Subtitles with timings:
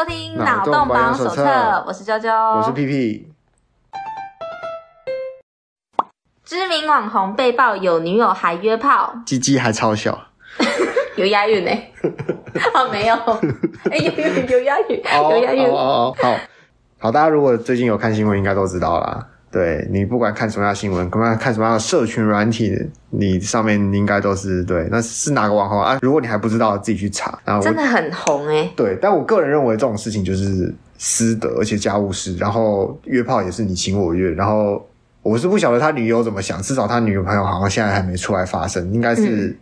[0.00, 3.30] 收听脑洞保养手册，我是娇娇，我是屁屁。
[6.42, 10.18] 知名网红被曝有女友还约炮，鸡鸡还超小，
[11.16, 11.70] 有押韵呢？
[12.72, 13.14] 哦，没有，
[13.90, 15.68] 哎、欸，有有有押韵，有押韵。
[15.68, 16.34] 哦，好
[16.98, 19.26] 好，大家如果最近有看新闻，应该都知道啦。
[19.52, 22.72] 对，你不管看什么样的新闻，不管看什么样的社群软体，
[23.10, 25.98] 你上面应该都是对，那是哪个网红啊？
[26.02, 27.36] 如果你还不知道，自己去查。
[27.44, 28.70] 然后真的很红诶。
[28.76, 34.86] 对，但我个人认为这种事情就是私德，而且家务事，然后约炮也是你情我愿，然后
[35.22, 39.56] 我是不晓得他女友怎么想，至少他女朋友好像现在还没出来发声，应该是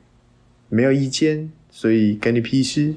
[0.69, 2.95] 没有意见，嗯、所以给你屁事。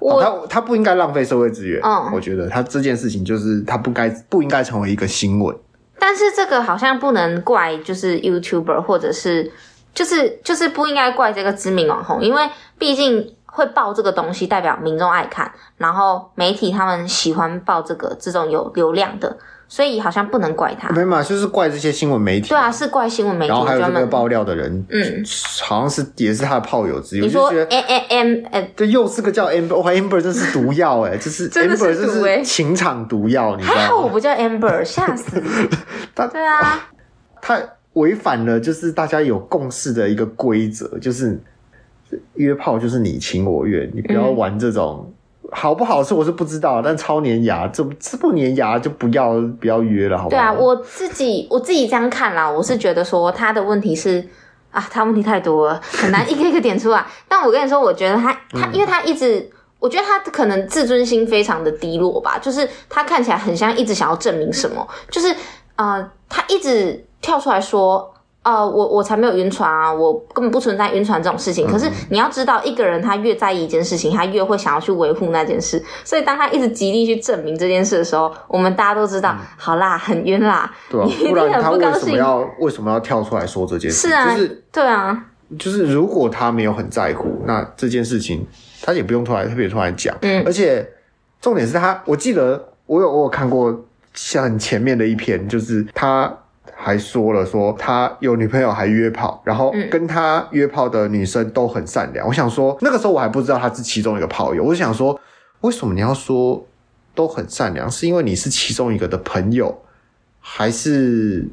[0.00, 5.54] 我、哦、他他不应该浪费社会资源，嗯，我觉得他这件事情就是他不该不应该成为一个新闻。
[6.08, 9.52] 但是这个好像不能怪，就是 YouTuber 或者是，
[9.92, 19.36] 就是就是不应该怪这个知名网红，因为毕竟会爆这个东西，代表民众爱看，然后媒体他们喜欢爆这个这种有流量的。
[19.70, 22.48] 所以好像不能怪他，没嘛，就是怪这些新闻媒体。
[22.48, 23.48] 对啊，是怪新闻媒体。
[23.50, 25.22] 然后还有这个爆料的人，嗯，
[25.62, 27.20] 好像是也是他的炮友之一。
[27.20, 33.80] 你说 M M M，呃，对，又是个叫 Amber，哇，Amber 这是毒药哎，这是 Amber 这是情场毒药，你知道吗？
[33.80, 35.48] 还好我不叫 Amber，吓死你！
[36.16, 36.88] 他对啊，
[37.42, 37.60] 他
[37.92, 41.38] 违反了就是大家有共识的一个规则，就是
[42.36, 45.12] 约炮就是你情我愿，你不要玩这种。
[45.50, 50.36] 嗯好不好吃我是不知道，但超粘牙，这这不粘牙就不要不要约了，好不好？
[50.36, 54.22] 对啊，我自己我自己这样看啦，我是觉得说他的问题是
[54.70, 57.02] 啊，他问题太多了，很难一个一个点出来。
[57.26, 65.34] 但我跟你说，我觉得他 他，因为他一直，我觉得他可能自尊心非常的低落吧，就是他看起来很像一直想要证明什么，就是
[65.76, 68.12] 呃，他一直跳出来说。
[68.48, 71.66] 呃，我我才没有晕船啊，我根本不存在晕船这种事情。
[71.70, 75.84] 可是你要知道，一个人他越在意一件事情，他越会想要去维护那件事。
[76.02, 80.74] 所以当他一直极力去证明这件事的时候，我们大家都知道，嗯、好啦，很晕啦。
[80.88, 84.08] 对啊，不然他为什么要为什么要跳出来说这件事？
[84.08, 85.24] 是啊，就是对啊，
[85.58, 88.46] 就是如果他没有很在乎，那这件事情
[88.80, 90.16] 他也不用突然特别突然讲。
[90.22, 90.88] 嗯，而且
[91.42, 93.78] 重点是他，我记得我有我有看过
[94.14, 96.34] 像前面的一篇，就是他。
[96.80, 102.24] 还说了说他有女朋友还约炮，然后跟他约炮的女生都很善良。
[102.24, 105.20] 嗯、我想说那个时候我还不知道他是其中一个炮友，我就想说
[105.62, 106.64] 为什么你要说
[107.16, 107.90] 都很善良？
[107.90, 109.76] 是因为你是其中一个的朋友，
[110.38, 111.48] 还是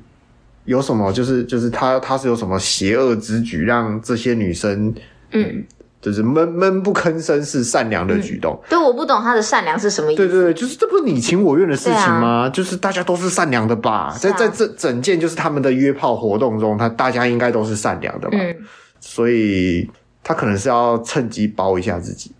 [0.66, 1.12] 有什么？
[1.12, 4.94] 就是就是他他是有什么邪恶之举让这些女生
[5.32, 5.66] 嗯？
[6.06, 10.22] 就是闷闷不吭声是善良的举动，对，我不懂他的善良是什么意思。
[10.22, 12.46] 对对对，就是这不是你情我愿的事情吗？
[12.46, 14.14] 啊、就是大家都是善良的吧？
[14.14, 18.38] 啊、在在这整件就是他们的约炮活动中，他大家应该都是善良的吧？
[18.40, 18.56] 嗯，
[19.00, 19.90] 所以
[20.24, 22.32] 他可能是要趁机包一下自己，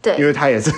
[0.00, 0.72] 对，因为他也是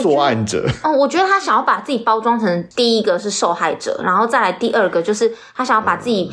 [0.00, 0.66] 作案者。
[0.82, 6.32] 哦，我觉得他想要把自己包装成第一个是受害者，然后再来第二个就是他想要把自己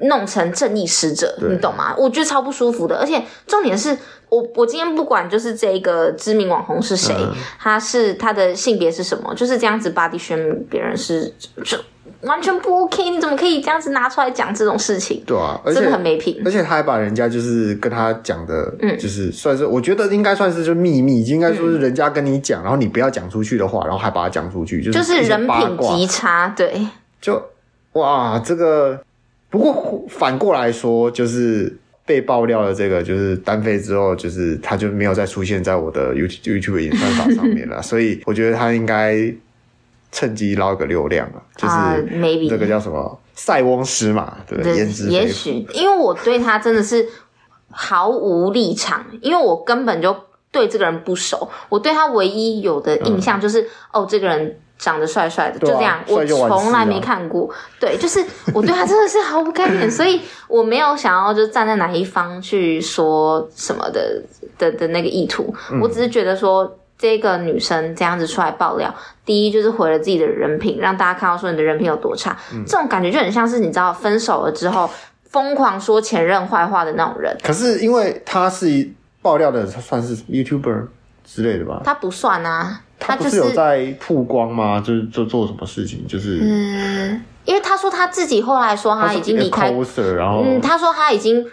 [0.00, 1.94] 弄成正义使者，嗯、你懂吗？
[1.96, 3.96] 我觉得超不舒服的，而且重点是。
[4.32, 11.30] 我我今天不管就是这个知名网红是谁，嗯、他是他的性别是什么，就是这样子 body shame 别人是
[11.62, 11.76] 就
[12.22, 13.10] 完全不 OK。
[13.10, 15.22] 你怎么可以这样子拿出来讲这种事情？
[15.26, 16.40] 对啊，真的很没品。
[16.46, 26.88] 而且他还把人家就是跟他讲的，嗯，就是算是、嗯、我觉得应该算是就秘密，应该说是人家跟你讲，嗯、然后你不要讲出去的话，然后还把它讲出去，就是就是人品极差，对。
[27.20, 27.50] 就
[27.92, 28.98] 哇，这个
[29.52, 31.78] 不过反过来说就是。
[32.04, 39.32] 被爆料的这个就是单飞之后，就是他就没有再出现在我的 YouTube YouTube 演算法上面了， 所以我觉得他应该
[40.10, 44.78] 趁机捞个流量啊，就是 maybe 这个叫什么塞翁失马，对不对？
[44.78, 45.08] 焉知。
[45.10, 47.08] 也许因为我对他真的是
[47.70, 50.14] 毫无立场，因为我根本就
[50.50, 54.58] 对这个人不熟，我对他唯一有的印象就是、嗯、哦，这个人。
[54.82, 57.48] 长得帅帅的，就这样，啊、我从来没看过。
[57.78, 58.18] 对，就是
[58.52, 64.20] 我对他真的是毫无概念， 所以我没有想要就站在哪一方去说什么的
[64.58, 65.54] 的的那个意图。
[65.70, 68.92] 嗯、我只是觉得说，这个女生这样子出来爆料，
[69.24, 72.36] 第一就是毁了自己的人品，让大家看到说你的人品有多差。
[72.52, 74.90] 嗯、这种感觉就很像是你知道，分手了之后
[75.30, 77.36] 疯狂说前任坏话的那种人。
[77.40, 78.90] 可是因为他是
[79.22, 80.86] 爆料的，他算是 YouTuber
[81.24, 81.82] 之类的吧？
[81.84, 82.80] 他不算啊。
[83.04, 84.80] 他不是有在曝光吗？
[84.80, 86.06] 就是做做什么事情？
[86.06, 89.72] 就是嗯，因为他说他自己后来说他已经离开，
[90.16, 91.44] 然后嗯，他说他已经，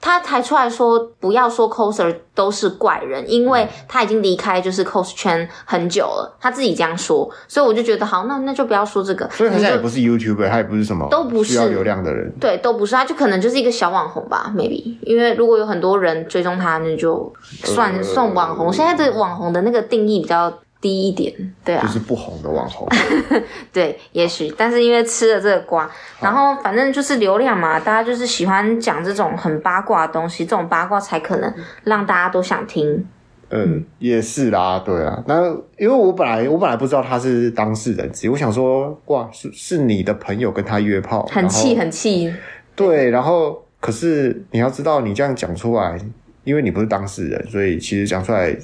[0.00, 9.28] 他才出来说不要说 coser 都是怪人，因为他已经离开就是 cos 圈很久了，他自己这样说，所以我就觉得好，那那就不要说这个。
[9.30, 14.96] 所以他现在也不是 YouTuber，他也不是什么都不是需要流量的人，对，都不是，他就可能就是一个小网红吧，maybe。
[15.02, 17.32] 因为如果有很多人追踪他，那就
[17.64, 18.72] 算、呃、算网红。
[18.72, 20.52] 现在的网红的那个定义比较。
[20.84, 21.32] 低一点，
[21.64, 22.86] 对啊，就是不红的网红，
[23.72, 25.90] 对，也许，但是因为吃了这个瓜，
[26.20, 31.50] 然后反正就是流量嘛，大家就是喜欢讲这种很八卦的东西，这种八卦才可能
[31.84, 33.06] 让大家都想听。
[33.48, 35.46] 嗯，也是啦，对啊，那
[35.78, 42.30] 因为我本来我本来不知道他是当事人，我想说，哇，是是你的朋友跟他约炮，很气很气，
[42.76, 45.98] 对，然后可是你要知道，你这样讲出来，
[46.44, 48.54] 因为你不是当事人，所以其实讲出来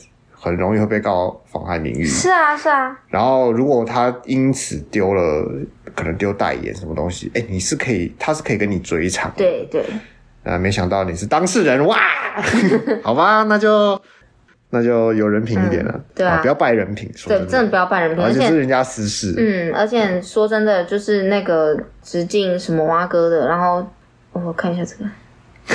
[0.40, 2.04] 很容易会被告妨害名誉。
[2.06, 2.98] 是啊，是啊。
[3.08, 5.46] 然后如果他因此丢了，
[5.94, 9.30] 可能丢代言什么东西，哎，你是可以，他是可以跟你追偿。
[9.36, 9.84] 对对。
[10.42, 11.98] 啊，没想到你是当事人哇！
[13.04, 14.00] 好吧，那就。
[14.72, 19.34] 那就有人品一点了，嗯、对啊，啊，不要败人品，说对，真的不要败人品，而且是人家私事。
[19.36, 23.84] 嗯，而且说真的，就是那个直径什么蛙哥的，然后
[24.30, 25.10] 我看一下这个，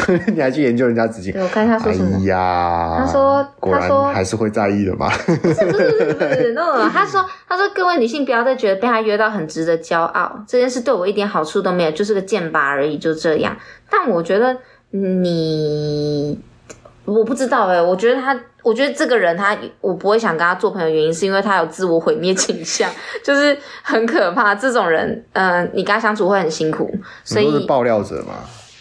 [0.34, 1.34] 你还去研究人家直径？
[1.34, 2.18] 对，我看一下说什么。
[2.18, 5.10] 哎呀，他说，他说还是会在意的嘛。
[5.26, 13.56] 不是不是不是不是，no，他说他说各位女性不要再觉得被他约到很值得骄傲，这件事对我一点好处都没有，就是个剑拔而已，就这样。
[13.90, 14.58] 但我觉得
[14.92, 16.40] 你。
[17.06, 22.90] 我不知道哎、欸，我觉得他，我觉得这个人他，我不会想跟他做朋友，原因是因为他有自我毁灭倾向，
[23.24, 24.56] 就是很可怕。
[24.56, 26.92] 这种人，嗯、呃，你跟他相处会很辛苦。
[27.24, 28.34] 所以是爆料者嘛，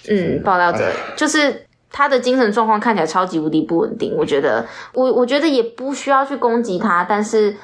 [0.08, 0.84] 嗯，爆料者
[1.16, 4.14] 就是他的精神状况看起来超级无敌不稳定。
[4.16, 7.56] 我觉得，我我觉得也不需要去攻击他，但是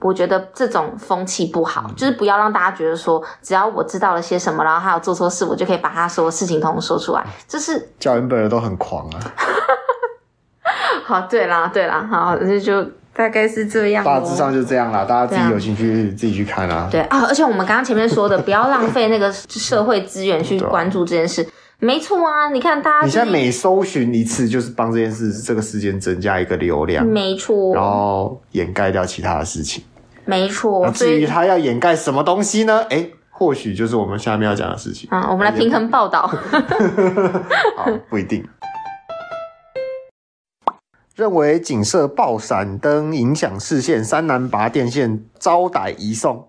[0.00, 7.24] 我觉得这种风气不好，嗯、就是不要让大家觉得说，只要我知道了些什么，然后他有做错事，我就可以把他所有事情统统说出来。
[7.46, 9.20] 这是叫人本人都很狂啊。
[11.04, 12.82] 好， 对啦，对啦，好，那就
[13.14, 14.04] 大概是这样。
[14.04, 16.88] 大致上就这样啦，大家自己有兴趣自己去看啦。
[16.90, 21.46] 对啊，而且我们刚刚前面说的，不要浪费那个社会资源去 关注这件事，
[21.84, 22.48] 没错啊。
[22.50, 27.74] 你看，大家你现在每搜寻一次，就是帮这件事这个事件增加一个流量，没错。
[27.74, 29.82] 然后掩盖掉其他的事情，
[30.24, 30.88] 没错。
[30.92, 32.82] 至于他要掩盖什么东西呢？
[32.90, 35.28] 诶或许就是我们下面要讲的事情啊。
[35.28, 36.24] 我们来平衡报道。
[37.76, 38.48] 好，不一定。
[41.16, 46.48] 认为警设爆闪灯影响视线，三男拔电线遭逮移送。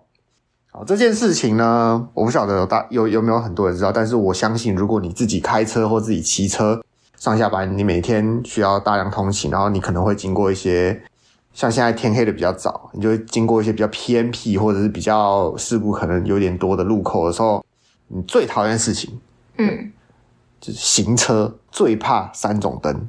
[0.76, 6.82] 好，这件事情呢，我不晓得有大有有没有很多人知道，但是我相信，如果你自己开车或自己骑车
[7.16, 11.00] 上下班，你每天需要大量通勤，然后你可能会经过一些
[11.52, 17.64] 像现在天黑的比较早，你就会经过一些比较偏僻或者是比较事故可能有点多的路口的时候，
[18.08, 19.20] 你最讨厌的事情，
[19.58, 19.92] 嗯，
[20.60, 23.08] 就是行车最怕三种灯。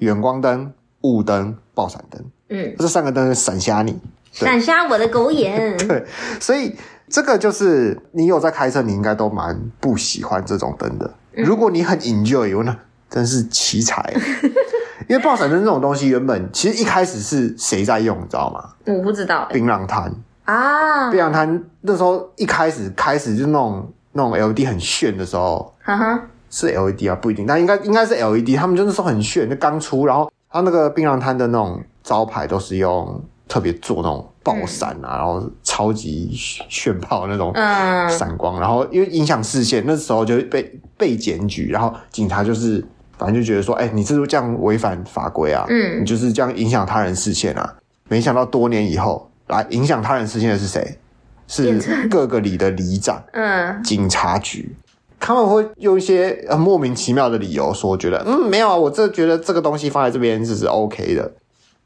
[0.00, 0.70] 远光灯、
[1.00, 3.98] 雾灯、爆闪灯，嗯，这三个灯闪瞎你，
[4.34, 5.76] 闪瞎我的狗眼。
[5.88, 6.04] 对，
[6.40, 6.74] 所以
[7.08, 11.10] 这个就是你有在开车，你应该都蛮不喜欢这种灯的。
[11.34, 12.76] 嗯、如果你很 enjoy，那
[13.08, 14.12] 真是奇才。
[15.08, 18.70] 因为爆闪灯这种东西，原本其实一开始是谁在用，你知道吗？
[18.86, 19.54] 我不知道、欸。
[19.54, 20.12] 槟榔摊
[20.44, 26.20] 啊，槟榔摊那时候一开始开始就那种那种 LED 很炫的时候，哈哈。
[26.50, 28.56] 是 LED 啊，不一定，但应该应该是 LED。
[28.56, 33.20] 他们就那时候很炫，就刚出，然后他那个槟榔摊的那种招牌都是用
[33.54, 37.52] 特别做那种爆闪啊，嗯、然后超级炫炮那种
[38.10, 42.84] 闪光，嗯、然后因为影响视线，那时候就被被检举，然后警察就是
[43.16, 47.76] 反正就觉得说，哎、欸，你这是这样违反法规啊，嗯，你就是这样影响他人视线啊。
[48.08, 50.98] 没想到多年以后，来影响他人视线的是谁？
[51.46, 54.74] 是各个里的里长， 嗯，警察局。
[55.20, 61.30] 他们会用一些呃莫名其妙的理由说，觉得嗯没有啊，我这觉得这个东西放在这边只是 OK 的，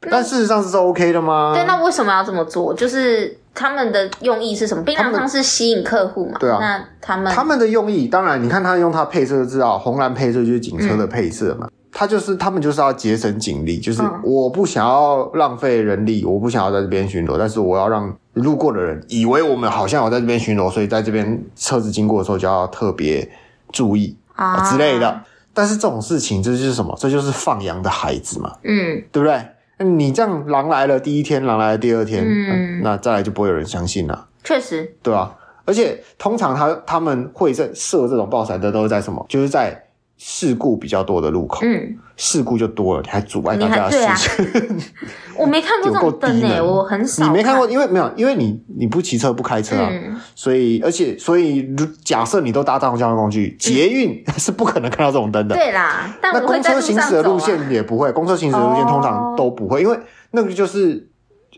[0.01, 1.53] 但事实上是 OK 的吗？
[1.53, 2.73] 对，那为什么要这么做？
[2.73, 4.83] 就是他们的用意是什么？
[4.83, 6.37] 槟榔汤是吸引客户嘛？
[6.39, 11.65] 对啊，那他们他们的用意，当然你看他用他配色就知道，红蓝配色就是警车的配色嘛。
[11.67, 23.27] 嗯他就是他们就是要节省警力，就是我不想要浪费人力，我不想要在这边巡逻，但是我要让路过的人以为我们好像有在这边巡逻，所以在这边车子经过的时候就要特别
[23.73, 25.19] 注意啊之类的。
[25.51, 26.95] 但是这种事情这就是什么？
[26.99, 29.43] 这就是放羊的孩子嘛，嗯，对不对？
[29.79, 34.27] 你这样狼来了第一天，狼来了第二天，嗯，那再来就不会有人相信了。
[34.43, 35.35] 确实，对啊？
[35.65, 39.25] 而且通常他他们会在设这种爆闪灯，都是在什么？
[39.29, 39.85] 就是在。
[40.21, 44.05] 事故比较多的路口，嗯，事故就多了，你还阻碍大家的视线。
[44.05, 44.85] 啊、
[45.39, 47.25] 我没看过这种灯 诶，我很少。
[47.25, 51.73] 你没看过，因为没有，因为你你不骑车不开车啊，嗯、所以而且所以
[52.03, 55.55] 假设你都搭大众交通工具，捷运、嗯、是不可能看到这种灯的。
[55.55, 59.97] 对啦，但那公车行驶的路线也不会，公车行驶的路线通常都不会，哦、因为
[60.31, 61.07] 那个就是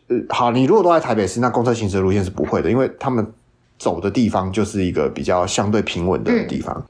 [0.08, 3.26] 呃，好，你如果都在台北市，那公车行驶的路线是不会的，因为他们
[3.80, 6.76] 走的地方就是一个比较相对平稳的地方。
[6.78, 6.86] 嗯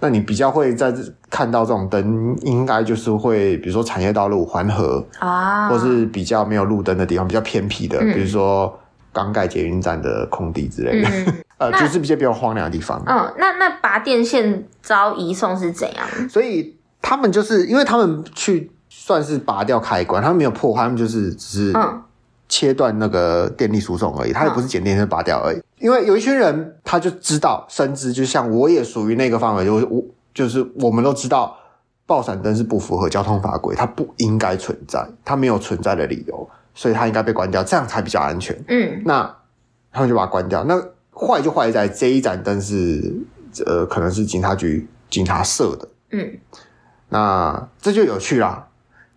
[0.00, 0.92] 那你比较会在
[1.30, 8.78] 看到这种灯，应该就是会，比如说产业道路、环河啊，或是比较没有路灯的地方，比较偏僻的，嗯、比如说
[9.12, 11.34] 刚盖捷运站的空地之类的，嗯、
[11.70, 13.02] 呃，就是比较比较荒凉的地方。
[13.06, 16.06] 嗯，那那拔电线遭移送是怎样？
[16.28, 21.78] 所以他们就是因为他们去算是拔掉开关，他们没有破坏，他们就是只是
[22.46, 25.62] 切断那个电力输送而已，他也不是剪电线拔掉而已。
[25.84, 31.54] 因为有一群人，他就知道，深知就像我也属于那个范围，就我就是我们都知道，
[32.06, 38.58] 爆闪灯是不符合交通法规，它不应该存在，它没有存在的理由，所以它应该被关掉，这样才比较安全。
[38.66, 39.36] 嗯，那
[39.92, 40.64] 他们就把它关掉。
[40.64, 40.74] 那
[41.12, 43.14] 坏就坏在这一盏灯是，
[43.66, 45.88] 呃，可能是警察局警察设的。
[46.12, 46.38] 嗯，
[47.10, 48.68] 那这就有趣啦，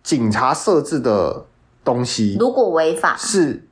[0.02, 1.46] 警察设置的
[1.82, 3.64] 东西，如果违法是。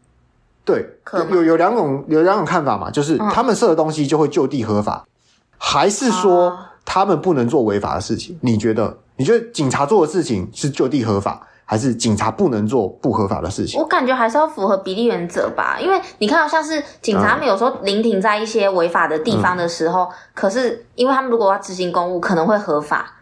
[0.66, 0.84] 对，
[1.30, 5.08] 有有两种有两种看法嘛，就是他们设的东西就会就地合法，嗯、
[5.56, 8.38] 还是说他们不能做违法的事情？
[8.42, 8.98] 你觉得？
[9.18, 13.80] 你觉得警察做的事情是就地合法，还是警察不能做不合法的事情？
[13.80, 23.12] 我感觉还是要符合比例原则吧，因为你看到像是警察们有时候临停在一些违法的地方的时候，嗯、可是因为他们如果要执行公务，可能会合法。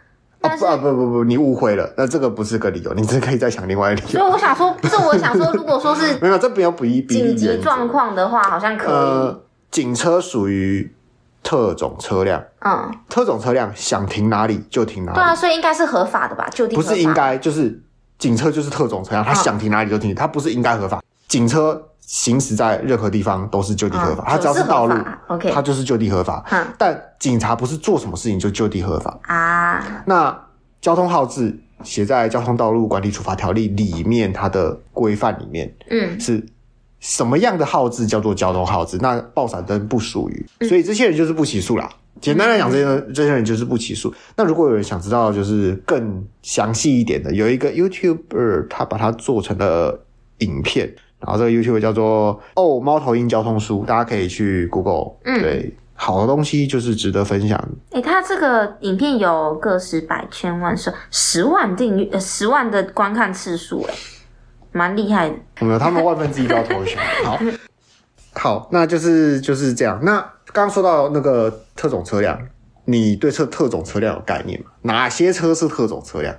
[0.48, 4.20] 啊不啊不不不，你误会了，那这个不是个理由，你这可以再想另外一个理由。
[4.20, 8.92] 所以我想说，不是我想说，如果说是 没有，这没有比比紧急状况的话，好像可以。
[8.92, 10.94] 呃，警车属于
[11.42, 15.16] 特种车辆，嗯，特种车辆想停哪里就停哪里。
[15.16, 16.48] 对啊，所以应该是合法的吧？
[16.52, 17.82] 就不是应该，就是
[18.18, 21.02] 警车就是特种车辆，他想停哪里就停，他不是应该合法。
[21.28, 21.88] 警车。
[22.06, 24.94] 行驶在任何地方都是就地合法，它只要是道路
[25.28, 26.44] ，OK，它就是就地合法。
[26.76, 30.02] 但警察不是做什么事情就就地合法啊。
[30.06, 30.38] 那
[30.82, 36.44] 交通号志写在《交通道路管理处罚条例》里面，它的规范里面，嗯，是
[37.00, 38.99] 什么样的号志叫做交通号志？
[39.00, 41.88] 那爆闪灯不属于，所以这些人就是不起诉啦。
[42.20, 44.14] 简单来讲，这些这些人就是不起诉。
[44.37, 50.06] 那如果有人想知道就是更详细一点的，有一个 YouTuber 他把它做成了
[50.38, 50.94] 影片。
[51.26, 55.16] 然后这个 YouTube 叫做哦猫头鹰交通书，大家可以去 Google。
[55.25, 57.59] 嗯，对，好的东西就是值得分享。
[57.90, 63.95] 诶，他这个影片有个十百千万十十万订阅，呃，十万的观看次数，诶，
[64.73, 65.37] 蛮厉害的。
[65.61, 67.02] 没有，他们万分之一都要投降。
[67.25, 67.38] 好，
[68.35, 69.99] 好，那就是就是这样。
[70.02, 70.21] 那
[70.52, 72.38] 刚刚说到那个特种车辆，
[72.85, 74.71] 你对特特种车辆有概念吗？
[74.83, 76.35] 哪些车是特种车辆？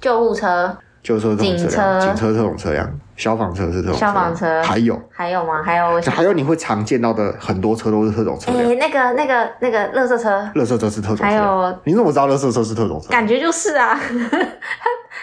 [0.00, 0.76] 救护车。
[1.02, 4.62] 就是说这种车辆，警车、警车这种车辆，消防车是特种车，消防车。
[4.62, 5.00] 还有？
[5.10, 5.62] 还有吗？
[5.62, 11.24] 还有还有你会常见到的很多车都是特种车那个那个那个垃圾车，垃圾车是特种车。
[11.24, 11.78] 还有。
[11.84, 13.08] 你怎么知道垃圾车是特种车？
[13.08, 13.98] 感觉就是啊，
[14.30, 14.38] 他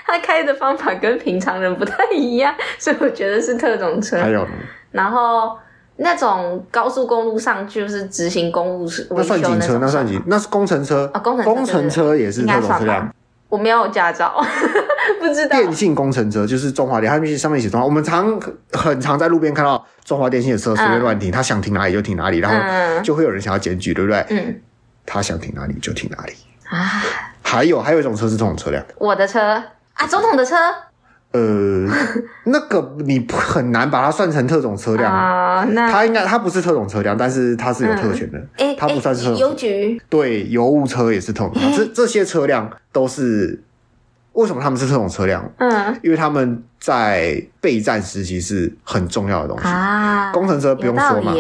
[0.17, 4.17] 他开的方法跟平常人不太一样， 所以我觉得是特种车。
[4.19, 4.51] 还有呢，
[4.91, 5.55] 然后
[5.97, 11.07] 那种高速公路上就是执行公务是那算警车，那算警，那是工程车。
[11.13, 13.13] 啊，工程工程车也是特种车辆。
[13.49, 14.43] 我没有驾照，
[15.19, 15.59] 不知道。
[15.59, 17.85] 电信工程车就是中华电，它上面写中华。
[17.85, 18.39] 我们常
[18.71, 24.25] 很常在路边看到中华电信的车随便乱停，他、想停哪里就停哪里，然后就会有人想要检举，对不对？
[24.29, 24.61] 嗯。
[25.05, 26.33] 他想停哪里就停哪里
[26.69, 27.01] 啊。
[27.41, 29.39] 还有还有一种车是这种车辆，我的车
[29.93, 30.55] 啊，总统的车。
[31.31, 31.87] 呃，
[32.45, 35.63] 那个你很难把它算成特种车辆啊。
[35.71, 38.37] 那它应该它不是特种车辆，但是它是有特权的。
[38.57, 39.33] 哎、嗯，它不算是特。
[39.35, 41.53] 邮局对，邮务车也是特种。
[41.75, 43.61] 这这些车辆都是
[44.37, 45.43] 为什么他们是特种车辆？
[45.57, 50.31] 嗯，因为他们在备战时期是很重要的东西啊。
[50.31, 51.33] 工程车不用说嘛，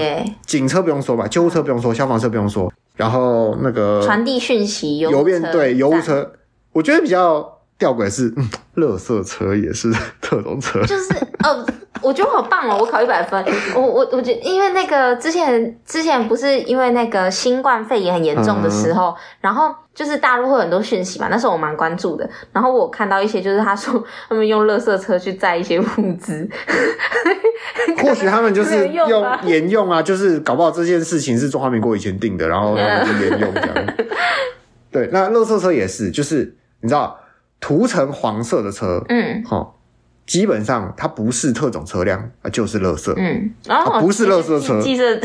[0.45, 6.33] 警车不用说嘛，救护车不用说，消防车不用说，然后那个传递讯息邮邮便对油污车，
[6.73, 7.53] 我觉得比较。
[7.79, 11.13] 吊诡是，嗯，垃圾车也是特种车， 就是
[11.43, 11.65] 呃，
[12.01, 13.43] 我觉得好棒哦，我考一百分。
[13.75, 22.27] 我我我觉得，因为那个之前之前不是因为那个新冠肺炎很严重的时候，嗯、然后就是大陆会有很多讯息嘛，那时候我蛮关注的。
[22.51, 26.49] 然后我看到一些，就是他说他们用垃圾车去载一些物资，
[28.01, 33.69] 或许他们就是用沿用啊，就是搞不好这件事情是中华民国以前定的，然后他们就沿用这样。
[34.91, 37.19] 对，那垃圾车也是，就是你知道。
[37.59, 39.76] 涂成黄色的车，嗯，好，
[40.27, 44.75] 基本上它不是特种车辆啊，就是垃圾，嗯，它不是垃圾车，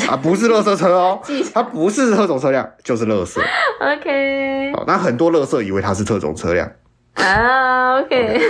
[0.09, 1.21] 啊，不是垃圾车哦，
[1.53, 3.41] 它不是特种车辆，就是垃圾
[3.81, 6.71] ，OK，好，那很多垃圾以为它是特种车辆。
[7.15, 8.41] 啊，OK，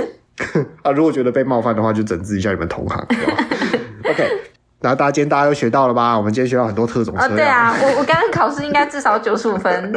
[0.82, 2.98] 啊，如果觉得被冒犯的话，就整治一下你们同行，
[4.08, 4.40] OK。
[4.80, 6.16] 然后大家今天大家都学到了吧？
[6.16, 7.32] 我们今天学到很多特种车辆。
[7.32, 9.92] 哦，对啊，我我刚刚考试应该至少九十五分，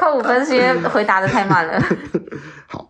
[0.00, 1.78] 扣五分是因为回答的太慢了。
[2.66, 2.88] 好。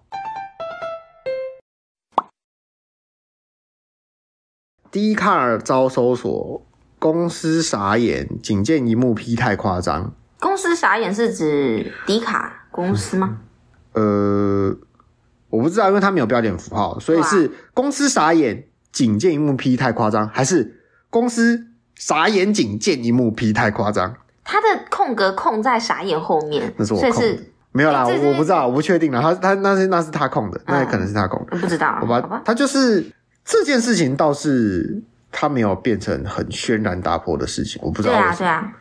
[4.99, 6.67] Dcard 遭搜索，
[6.99, 10.13] 公司傻眼，仅见一幕 P 太夸张。
[10.41, 13.39] 公司傻眼是指迪卡公司吗？
[13.93, 14.77] 呃，
[15.51, 24.17] 我不知道，因为他没有标点符号，所以是公司傻眼，仅见一幕 P 太夸张，还是公司傻眼仅见一幕 P 太夸张？
[24.43, 27.39] 他的空格空在傻眼后面，那是我空的，
[27.71, 29.21] 没有啦，我我不知道，我不确定啦。
[29.21, 32.43] 他他那是那是他空的，那也可能是他空的，不知道，好吧？
[32.45, 33.05] 他就是
[33.51, 35.03] 这件事情倒是
[35.33, 38.37] 他没有变成很轩然大波的事情，我不知道为什么。
[38.37, 38.73] 对啊，对啊。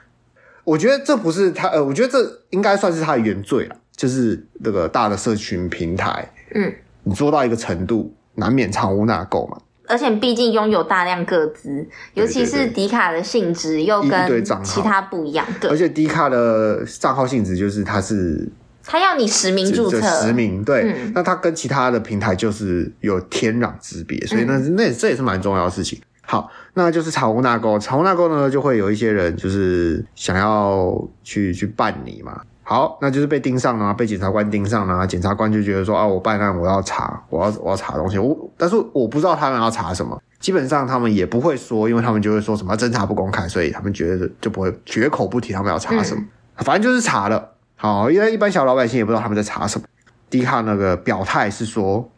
[0.65, 6.69] 我觉得这不是他，呃，我觉得这应该算是他的原罪了，就是那个大的社群平台，嗯，
[7.03, 9.57] 你做到一个程度，难免藏污纳垢嘛。
[9.87, 15.69] 而且毕竟拥有大量个资，尤其是迪卡的性质又跟其他不一样，对。
[15.71, 18.45] 而且迪卡的账号性质就是它是，
[18.87, 20.83] 它要你实名注册，实名对。
[20.83, 25.99] 嗯、那他跟其他的平台就是有天壤之别，所以那那这也是蛮重要的事情。
[26.21, 27.77] 好，那就是藏污纳垢。
[27.77, 32.41] 藏污纳垢呢，就会有一些人就是想要去去办你嘛。
[32.63, 35.05] 好，那就是被盯上了，被检察官盯上了。
[35.05, 38.17] 检察官就觉得说啊，我办案，我要查，我要我要查东西。
[38.17, 40.21] 我但是我不知道他们要查什么。
[40.39, 46.21] 基本上他们也不会说，因为他们就会说什么侦查不公开，所以他们觉得就不会绝口不提他们要查什么。
[46.21, 47.53] 嗯、反正就是查了。
[47.77, 49.87] 好，因为一般小老百姓也不知道他们在查什么。
[50.29, 52.11] 迪卡那个表态是说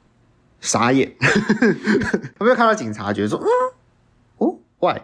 [0.62, 1.14] 傻眼，
[2.40, 3.48] 他没有看到警察觉得说嗯。
[4.38, 4.96] 哦，why，，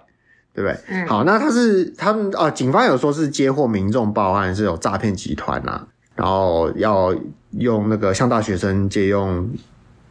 [0.53, 0.79] 对不对？
[0.87, 5.85] 嗯，好，那他是他们啊，警方有说是接获民众报案，是有诈骗集团啊，
[6.15, 7.13] 然后要
[7.51, 9.49] 用那个向大学生借用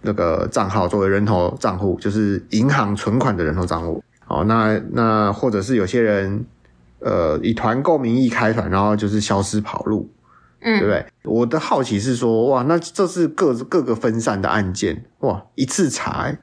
[0.03, 4.05] 那个账号作为人头账户，就是银行存款的人头账户。
[4.27, 6.45] 好，那那或者是有些人
[7.01, 10.09] 呃以团购名义开团，然后就是消失跑路，
[10.65, 11.07] 嗯，对不对？
[11.23, 16.35] 我的好奇是说，哇，那这是各各个分散的案件，哇，一次查。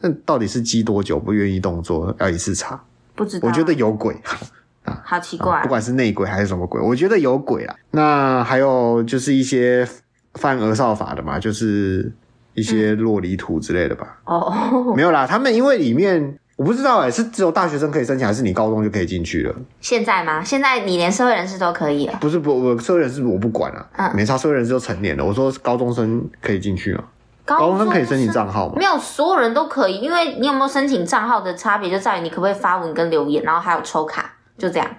[0.00, 2.84] 那到底是积多久不愿意动作，要一次查？
[3.16, 4.14] 不知道，我觉得有鬼
[4.84, 5.02] 啊！
[5.04, 7.74] 好奇怪，不管是内鬼还是什么鬼，我觉得有鬼啦。
[7.90, 9.88] 那还有就是一些
[10.34, 12.12] 犯儿少法的嘛，就是
[12.54, 14.20] 一些落离图之类的吧？
[14.24, 19.54] 哦、嗯，没有啦，他们因为里面我不知道哎、欸，是只有大学生可以申请，还是你高中就可以进去了？
[19.80, 20.42] 现在吗？
[20.42, 22.18] 现在你连社会人士都可以了？
[22.20, 25.24] 不是不，我社会人士我不管啊，嗯，没差，社会人士都成年了。
[25.24, 27.04] 我说高中生可以进去吗？
[27.44, 28.74] 高中生可以申请账号吗？
[28.76, 34.90] 没有，所有人都可以，因为你有没有申请账号的差别就在于你可不可以发文跟留言，然后还有抽卡，就这样。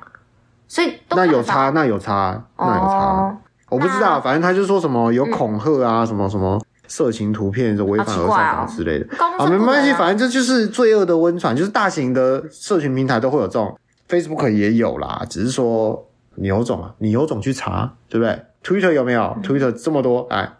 [0.65, 2.95] 所以那有差，那有差，那有差。
[2.95, 6.57] 哦、我不知道，反正他就说什么有恐吓啊，嗯、什么什么
[6.89, 9.07] 色情图片，就违反儿少法之类的。
[9.17, 20.27] 啊，啊，没关系，反正这就是罪恶的温床，就是大型的社群平台都会有这种，Facebook 也有啦，只是说你有种啊，你有种去查，对不对？Twitter 有没有、嗯、Twitter 这么多？
[20.29, 20.55] 哎。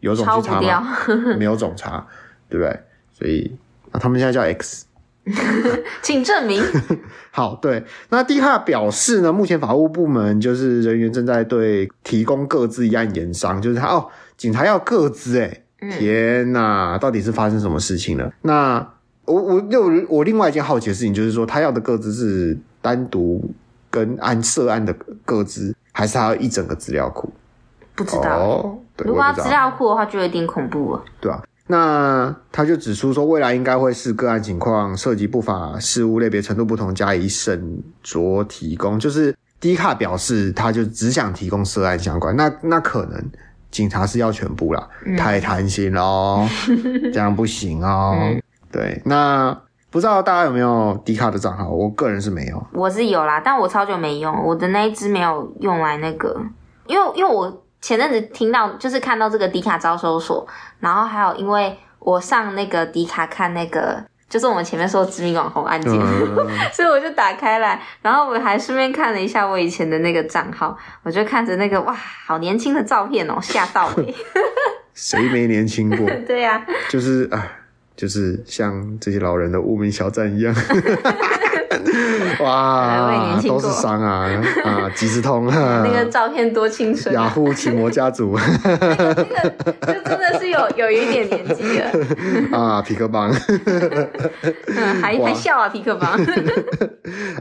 [0.00, 0.98] 有种去查吗？
[1.38, 2.04] 没有种查，
[2.48, 2.76] 对不对？
[3.16, 3.56] 所以
[3.92, 4.86] 啊，他们现在叫 X，
[6.02, 6.60] 请证明。
[7.30, 7.84] 好，对。
[8.08, 18.32] 那 D 卡表示呢，目前法务部门就是人员正在对提供各自一案研商，就是他哦，警察要各自，哎，天哪，到底是发生什么事情了？
[18.42, 18.86] 那
[19.24, 23.52] 我我又我另外一件好奇的事情就是说，他要的个资是单独
[23.90, 27.32] 跟按涉案的个资，还是他要一整个资料库？
[27.94, 28.38] 不知道。
[28.38, 31.02] 哦如果要资料库的话，就有点恐怖了。
[31.18, 39.00] 对啊，那他就指出说，未来应该会是个案情况，涉及不法事务类别程度不同，加以审酌提供。
[39.00, 43.20] 就是低卡表示，他就只想提供涉案相关，那那可能
[43.72, 46.48] 警察是要全部啦，嗯、太贪心了哦，
[47.12, 48.16] 这样不行哦。
[48.20, 49.52] 嗯、对，那
[49.90, 51.68] 不知道大家有没有迪卡的账号？
[51.68, 56.40] 我个人是没有，我是有啦，但我超久没用，我的那一支没有用来那个，
[56.86, 57.60] 因为因为我。
[57.84, 60.46] 前阵子听到，就是看到这个迪卡招收所，
[60.78, 64.00] 然后还有因为我上那个迪卡看那个，
[64.32, 74.04] 就是我们前面说的知名网红案件，嗯、 所以我就打开来，然后我还顺便看了一下我以前的那个账号，我就看着那个哇，好年轻的照片哦，吓到我。
[74.94, 76.08] 谁没年轻过？
[76.26, 77.46] 对呀、啊，就是啊，
[77.94, 80.54] 就是像这些老人的无名小站一样。
[82.42, 84.28] 哇，都是伤啊
[84.64, 84.90] 啊！
[84.94, 87.14] 即时通， 那个照片多青春。
[87.14, 91.90] 雅虎奇摩家族，那个那个，就真的是有有一点年纪了
[92.58, 92.82] 啊！
[92.82, 93.30] 皮克邦，
[94.66, 95.68] 嗯，还还笑啊！
[95.68, 96.18] 皮克邦，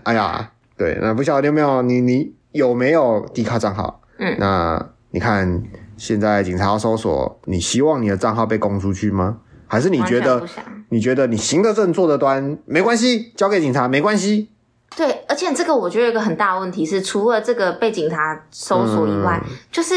[0.03, 4.01] 哎呀，对，那不晓得你有没有你你有没有 D 卡账号？
[4.19, 5.63] 嗯，那你看
[5.97, 9.37] 现在警察要搜索，你希望你的账号被公出去吗？
[9.71, 10.45] 还是你觉得
[10.89, 14.49] 你觉得你行得正坐得端没关系，交给警察没关系？
[14.97, 19.95] 对，而且这个我觉得有一个很大的问题是，除了这个被警察搜索以外，嗯、就是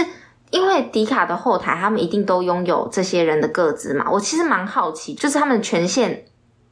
[0.50, 4.08] 因为迪卡的后台，他们一定都拥有这些人的个资嘛。
[4.08, 6.24] 我其实蛮好奇，就是他们权限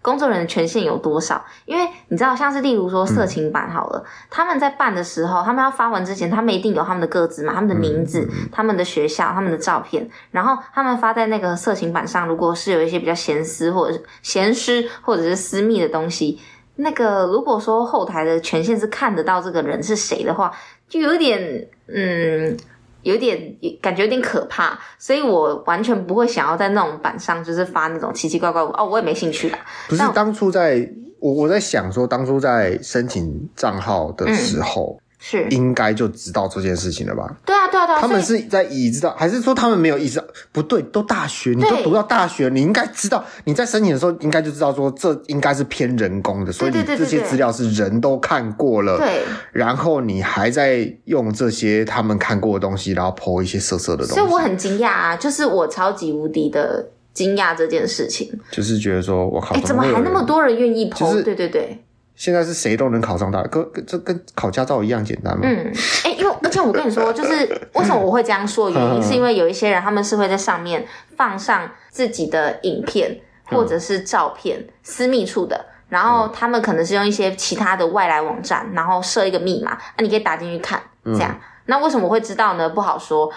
[0.03, 1.43] 工作人员的权限有多少？
[1.65, 16.41] 因为你知道，像是例如说色情版好了，嗯、他们在办的时候，他们要发文之前，他们一定有他们的个资嘛，他们的名字、嗯、他们的学校、他们的照片，然后他们发在那个色情版上，如果是有一些比较闲私或者是闲私或者是私密的东西，
[16.77, 20.53] 那个如果说后台的权限是看得到这个人是谁的话，
[20.89, 22.57] 就有点嗯。
[23.03, 29.59] 有点感觉有点可怕，所以我完全不会想要在那种板上就是发那种奇奇怪怪哦，我也没兴趣啦。
[29.89, 30.89] 不是当初在
[31.19, 35.02] 我我在想说，当初在申请账号的时候。
[35.23, 37.33] 嗯是应该就知道这件事情了吧？
[37.47, 38.01] 对啊，对啊，对啊。
[38.01, 40.25] 他们是在已知道，还是说他们没有意识到？
[40.51, 43.25] 不对，都大学，你都读到大学，你应该知道。
[43.45, 48.99] 你在申请的时候，应该就知道说这应该是偏人工的，所以你这些资料是人都看过了。
[48.99, 49.23] 对。
[49.53, 54.15] 然后你还在用这些他们看过的东西，然后 po 一些色色的东西。
[54.15, 60.99] 所以我很惊讶啊，就是我超级无敌的惊讶这件事情，就是觉得说，我靠，哎，怎么还那么多人愿意 po？
[60.99, 61.79] 就是对对对。
[62.23, 65.41] 现在是谁都能考上大学，跟这跟考驾照一样简单吗？
[65.43, 65.73] 嗯，
[66.05, 67.33] 哎、欸，因为而且我跟你说，就是
[67.73, 81.33] 为什么我会这样说的原因， 是因为有一些人他们是会在上面放上自己的影片或者是照片，嗯、私密处的，然后他们可能是用一些其他的外来网站，然后设一个密码，那、啊、你可以打进去看，这样。
[81.33, 81.41] 嗯
[81.73, 82.69] 那为什么会知道呢？
[82.69, 83.33] 不好说，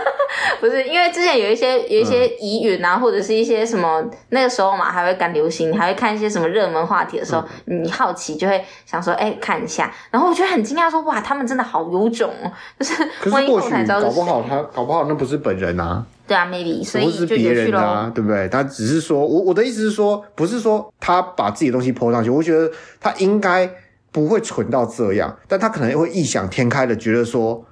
[0.58, 9.92] 不是因为之前有一些有一些疑云啊，嗯、或者是一些什么那个时候嘛，还会赶流行，还会看一些什么热门话题的时候，嗯、你好奇就会想说，哎、欸，看一下。
[10.10, 16.02] 然后我觉得很惊讶，说哇，他们真的好有种哦，就是万一后台招，搞不好他搞不好那不是本人啊。
[16.26, 18.48] 对啊，maybe，所以就别人啊，对不对？
[18.48, 23.70] 他只是说我我的意思是说，不是说他把自己的东西 po 上去，我觉得他应该。
[24.14, 27.66] 不会蠢到这样，但他可能会异想天开的觉得说，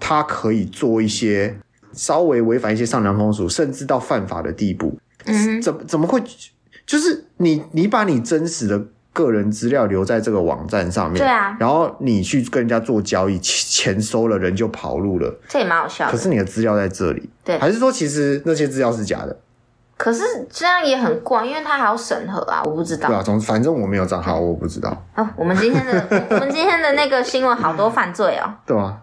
[0.00, 1.56] 他可以做一些
[1.92, 4.98] 稍微违反一些上梁风俗，甚至到犯法的地步。
[5.26, 6.20] 嗯，怎么怎么会？
[6.86, 8.82] 就是你你把你真实的
[9.12, 16.12] 个人资料留在这个网站上面，对啊，然后你去跟人家做交易，钱收了，人就跑路了，这也蛮好笑的。
[16.12, 19.38] 可是你的资料在这里，对，还是说其实那些资料是假的？
[19.96, 23.08] 可是这样也很怪，因为他还要审核啊，我不知道。
[23.08, 24.90] 对啊，总反正我没有账号，我不知道。
[25.14, 28.50] 哦，我们今天的我们今天的那个新闻好多犯罪哦。
[28.64, 28.98] 对啊，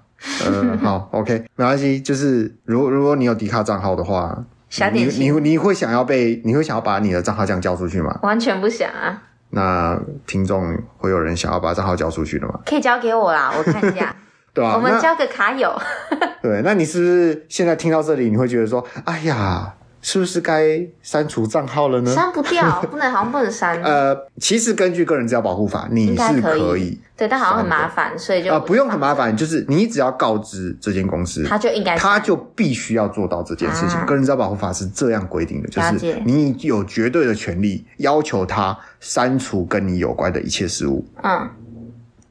[0.46, 2.00] 呃， 好，OK，没关系。
[2.02, 4.38] 就是如果如果你有迪卡账号的话，
[4.70, 8.20] 小点心，你你你会想要被你会想要把你的账号这样交出去吗？
[8.24, 9.22] 完全不想啊。
[9.50, 12.60] 那听众会有人想要把账号交出去的吗？
[12.66, 14.14] 可以交给我啦，我看一下。
[14.54, 15.72] 对啊，我们交个卡友。
[16.42, 19.74] 对，那你是不是现在听到这里，你会觉得说，哎呀？
[20.02, 22.14] 是不是该删除账号了呢？
[22.14, 23.82] 删不掉， 不能，好像不能删。
[23.82, 33.98] 呃，其实根据个人资料保护法，你是可以，对，但好像很麻烦，所以就啊、呃，不用很麻烦，就是你只要告知这间公司，他就应该，他就必须要做到这件事情。
[33.98, 41.06] 啊、个人资料保护法是这样规定的，就是你有绝对的权利要求他删除跟你有关的一切事物。
[41.24, 41.50] 嗯，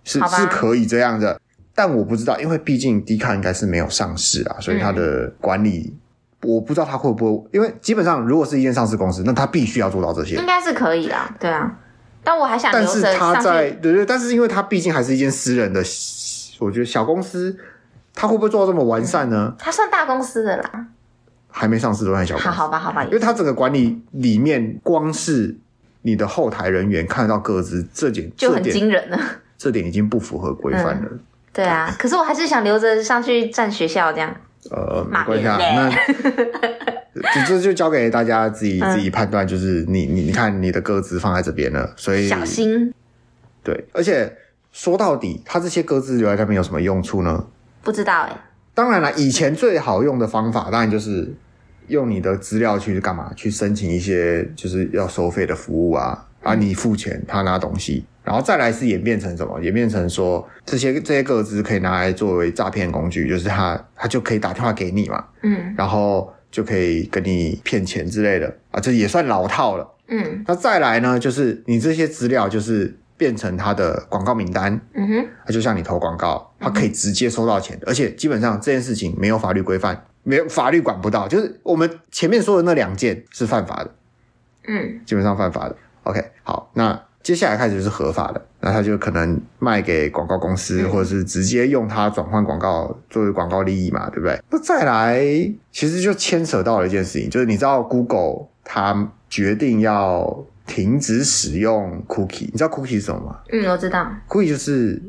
[0.04, 1.40] 是是可以这样的，
[1.74, 5.92] 但我不知道，因为毕竟 D 卡应该是没有上市啊，所以它的管理。
[5.92, 6.00] 嗯
[6.42, 11.78] 我不知道他会不会，因为基本上如果是一间上市公司，那他必须要做到这些，应该是可以的，对啊。
[12.22, 15.80] 但我还想，但是他在对对，但是因为他毕竟还是一间私人的，
[16.58, 17.56] 我觉得小公司，
[18.14, 19.54] 他会不会做到这么完善呢？
[19.58, 20.86] 他算大公司的啦，
[21.48, 23.04] 还没上市都算小公司，好吧，好吧。
[23.04, 25.56] 因为他整个管理里面，光是
[26.02, 29.18] 你的后台人员看得到各自，这点就很惊人了，
[29.56, 31.08] 这点已经不符合规范了。
[31.10, 31.20] 嗯。
[31.52, 34.34] 对啊，可是我还是想留着上去占学校这样。
[34.70, 35.90] 呃，没关系啊，那
[37.46, 42.92] 这这就交给大家自己自己判断，就是你你你看你的个资放在这边了，所以小心。
[43.62, 44.36] 对，而且
[44.70, 47.46] 说到底，它这些个资留在那边有什么用处呢？
[47.82, 48.40] 不知道哎、欸。
[48.74, 51.34] 当然了，以前最好用的方法，当然就是
[51.88, 53.32] 用你的资料去干嘛？
[53.34, 58.04] 去申请一些就是要收费的服务啊，啊，你付钱，他拿东西。
[58.22, 59.60] 然后再来是演变成什么？
[59.60, 68.52] 演变成说这些这些个资可以拿来作为诈骗工具，就是他他就可以打电话给你嘛，嗯，然后就可以跟你骗钱之类的。
[68.72, 70.44] 啊，这也算老套了，嗯。
[70.46, 77.78] 那再来呢，就是你这些资料就是变成他的广告名单，嗯哼，他就像你投广告，他可以直接收到钱。
[77.78, 83.94] 的，而且基本上这件事情没有法律规范，没有法律管不到，就是我们前面说的那两件是犯法的，
[84.66, 85.76] 嗯，基本上犯法的。
[86.06, 87.00] OK，好，那。
[87.22, 94.40] 接下来开始就是合法的，那他就可能卖给广告公司，或者是直接用它转换广告作为广告利益嘛，对不对？
[94.48, 95.18] 那再来，
[95.72, 103.40] 其实就牵扯到了一件事情，就是你知道 Google 它决定要停止使用 Cookie，你知道 Cookie 是什么吗？
[103.50, 104.08] 嗯，我知道。
[104.28, 105.02] Cookie 就是，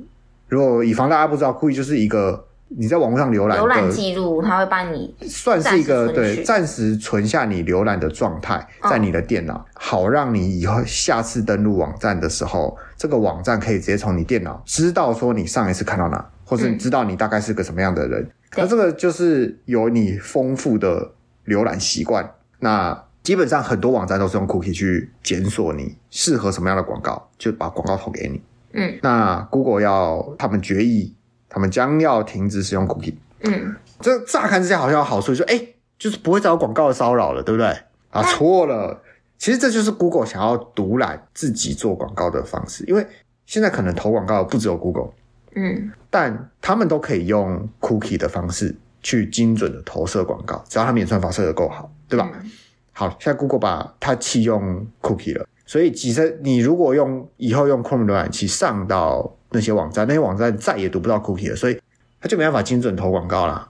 [0.47, 18.21] 如果以防大家不知道，Cookie 就是一个你在网络上浏览浏览记录，它会帮你算是一个对暂时存下你浏览的状态在你的电脑，嗯、好让你以后下次登录网站的时候，这个网站可以直接从你电脑知道说你上一次看到哪，或是你知道你大概是个什么样的人。
[18.21, 21.11] 嗯、那这个就是有你丰富的
[21.45, 22.29] 浏览习惯。
[22.59, 28.41] 那基本上很多网站都是用 cookie 去检索你适合什么样的广告，就把广告投给你。
[28.73, 31.13] 嗯，那 Google 要他们决议。
[31.49, 33.15] 他们将要停止使用 cookie。
[33.41, 35.61] 嗯，这乍看之下好像有好处，就哎，
[35.99, 37.67] 就是不会再有广告的骚扰了，对不对？
[38.09, 38.99] 啊，错了，
[39.37, 43.05] 其实这就是 Google 想要独揽自己做广告的方式，因为
[43.45, 45.11] 现在可能投广告的不只有 Google，
[45.53, 52.27] 嗯，但他们都可以用 cookie 的方式去精准的投射广告，只要他们演算法设的够好，对吧？
[52.33, 52.51] 嗯、
[52.93, 59.36] 好，现在 Google 把它弃用 cookie 了，所以其实你如果用以后用 Chrome 浏览器上到。
[59.51, 61.79] 那些网站，那些网站再也读不到 cookie 了，所以
[62.21, 63.69] 他就没办法精准投广告啦。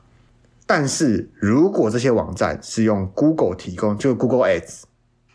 [0.66, 4.84] 但是如果这些网站是用 Google 提供，就是 Google Ads，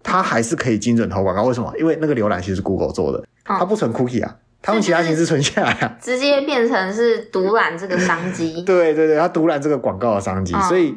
[0.03, 1.45] 它还是可以精准投广告。
[1.45, 1.73] 为什么？
[1.79, 8.63] 因为那个浏览器是 Google 做的，它不存 cookie 啊，它用其他形式存下来啊， 直接变成是独揽这个商机。
[8.67, 10.95] 对对对，它独揽这个广告的商机，所以。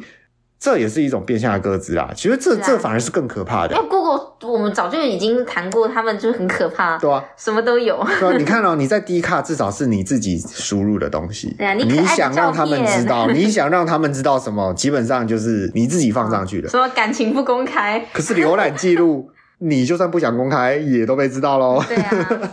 [0.57, 2.09] 这也是一种变相的鸽子啊！
[2.15, 3.75] 其实这、啊、这反而是更可怕的。
[3.75, 6.97] 因为 Google 我们早就已经谈过，他们就很可怕。
[6.97, 8.03] 对啊，什么都有。
[8.19, 11.53] 对啊，你看哦，你在 D 卡至少是你自己输入的东西。
[11.57, 16.69] 对啊，你，你想让他们知道， 你想让他们知道什么，基本上就是你自己放上去的。
[16.69, 18.03] 说感情不公开。
[18.13, 21.83] 可是浏览记录， 你就算不想公开，也都被知道喽。
[21.87, 22.51] 对啊。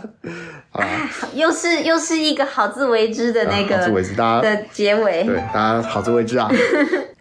[0.73, 0.85] 啊，
[1.33, 5.23] 又是又是一个好自为之的那个、啊、好自为之，大家的结尾。
[5.23, 6.49] 对，大家好自为之啊。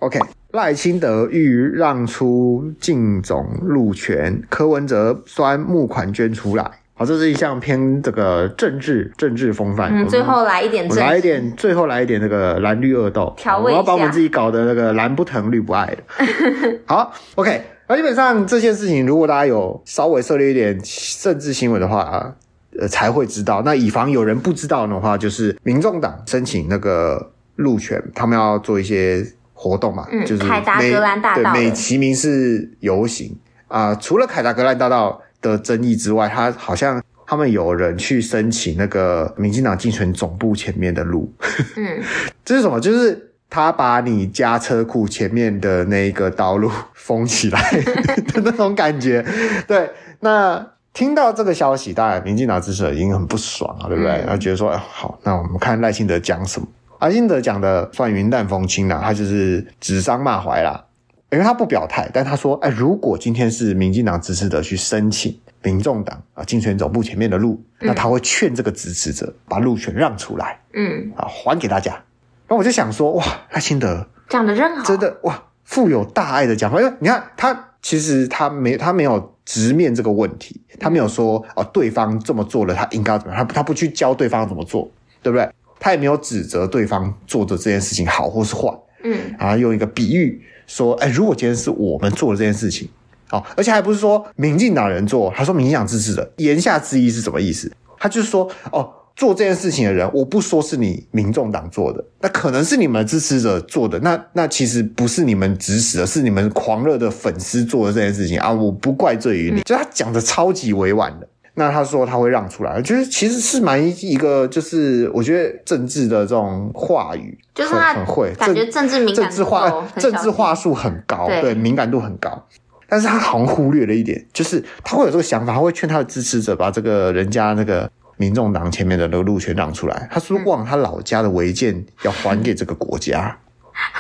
[0.01, 0.18] OK。
[0.53, 6.71] 赖清德欲让出竞总路权，柯文哲酸募款捐出来。
[6.93, 9.91] 好，这是一项偏这个政治政治风范。
[9.91, 13.73] 嗯，最后来一点，来一点，最后来一点那个蓝绿恶斗，调味。
[13.73, 16.03] 我要把我们自己搞得那个蓝不疼绿不爱的。
[16.85, 17.62] 好，OK。
[17.88, 20.79] 那基本上这件事情，如果大家有稍微涉猎一点
[21.23, 22.35] 政治新闻的话，
[22.79, 23.62] 呃，才会知道。
[23.65, 29.27] 那以防有人不知道的话，就是民众党申请那个路权，他们要做一些。
[29.62, 33.96] 活动嘛，嗯、就是凯达格兰大道，对，美其名是游行啊、呃。
[33.96, 41.33] 除了凯达格兰大道的争议之外，他好像他们有人去申请那个民进党竞选总部前面的路。
[41.77, 42.03] 嗯，
[42.44, 42.81] 这是什么？
[42.81, 47.70] 就是他把你家车库前面的那一个道路封起来
[48.35, 49.25] 的那种感觉。
[49.68, 49.88] 对，
[50.20, 54.11] 那听到这个消息，当然民进党支持者已经很不爽了，对不对？
[54.11, 56.66] 然后、嗯、觉得说，好，那我们看赖清德讲什么。
[57.03, 60.85] 赖清德讲的算云淡风轻啦，他就是指桑骂槐啦，
[61.33, 72.01] 因为他不表态，但他说，哎，如果今天是民进党支持者去申请民众党啊竞选总部前面的路，嗯、那他会劝这个支持者把路权让出来，嗯，啊还给大家。
[72.47, 84.88] 那我就想说，哇，赖清德讲的真好，真的哇，富有大爱的讲法，因为你看他其实他没他没有直面这个问题，他没有说哦对方这么做了，他应该怎么样，他他不去教对方怎么做，
[85.21, 85.51] 对不对？
[85.83, 92.88] 他也没有指责对方做的这件事情好或是坏，嗯，然后用一个比喻说，哎，如果今天是我们做的这件事情，
[93.33, 97.73] 哦，而且还不是说民进党人做，他说民进党支持的，言下之意是什么意思？
[97.99, 111.29] 他就是说，哦，做这件事情的人，我不说是你民众党做的，那可能是你们支持者做的，那那其实不是你们指使的，是你们狂热的粉丝做的这件事情啊，我不怪罪于你，嗯、就他讲的超级委婉的。
[111.55, 122.47] 那他说他会让出来，就是其实是蛮一个，就是我觉得政治的这种话语，就是他很会，感觉政治敏感，政治话，政治话术很高，对，对，敏感度很高。
[122.88, 130.09] 但是他好像忽略了一点，就是他会有这个想法，他会劝他的支持者把这个人家那个民众党前面的那个路权让出来。
[130.11, 133.38] 他是不是忘他老家的违建要还给这个国家，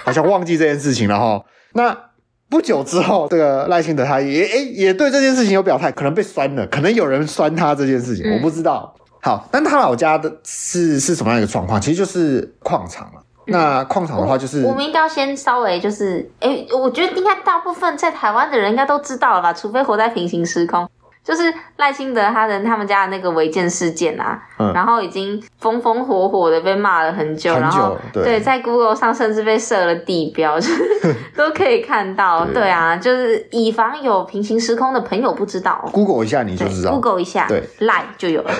[0.04, 1.44] 好像忘记这件事情了哈。
[1.74, 2.11] 那。
[2.52, 8.94] 不久之后，这个赖清德他也诶也对这件事情有表态，可能被酸了，可能有人酸他这件事情，嗯、我不知道。
[9.22, 11.80] 好，但他老家的是是什么样一个状况？
[11.80, 13.22] 其实就是矿场了。
[13.46, 20.86] 嗯、那矿场的话，就是我们应该要先稍微就是，诶我觉得应该大部分在台湾的人应该都知道了吧，除非活在平行时空。
[21.24, 21.42] 就是
[21.76, 32.44] 赖清德他的他们家的那个违建事件啊，嗯、然后已经风风火火的被骂了很久，很久然后对，对在 Google 上甚至被设了地标，就是 都可以看到。
[32.52, 38.50] 对，对啊，就是以防有平行时空的朋友不知道，Google 一下你就知道，Google 一下，对，赖就有了。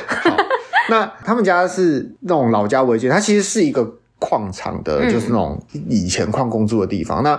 [0.89, 3.85] 那他们家是那种老家违建，它其实是一个
[4.21, 7.25] 矿场的，嗯、就是那种以前矿工住的地方。
[7.25, 7.39] 那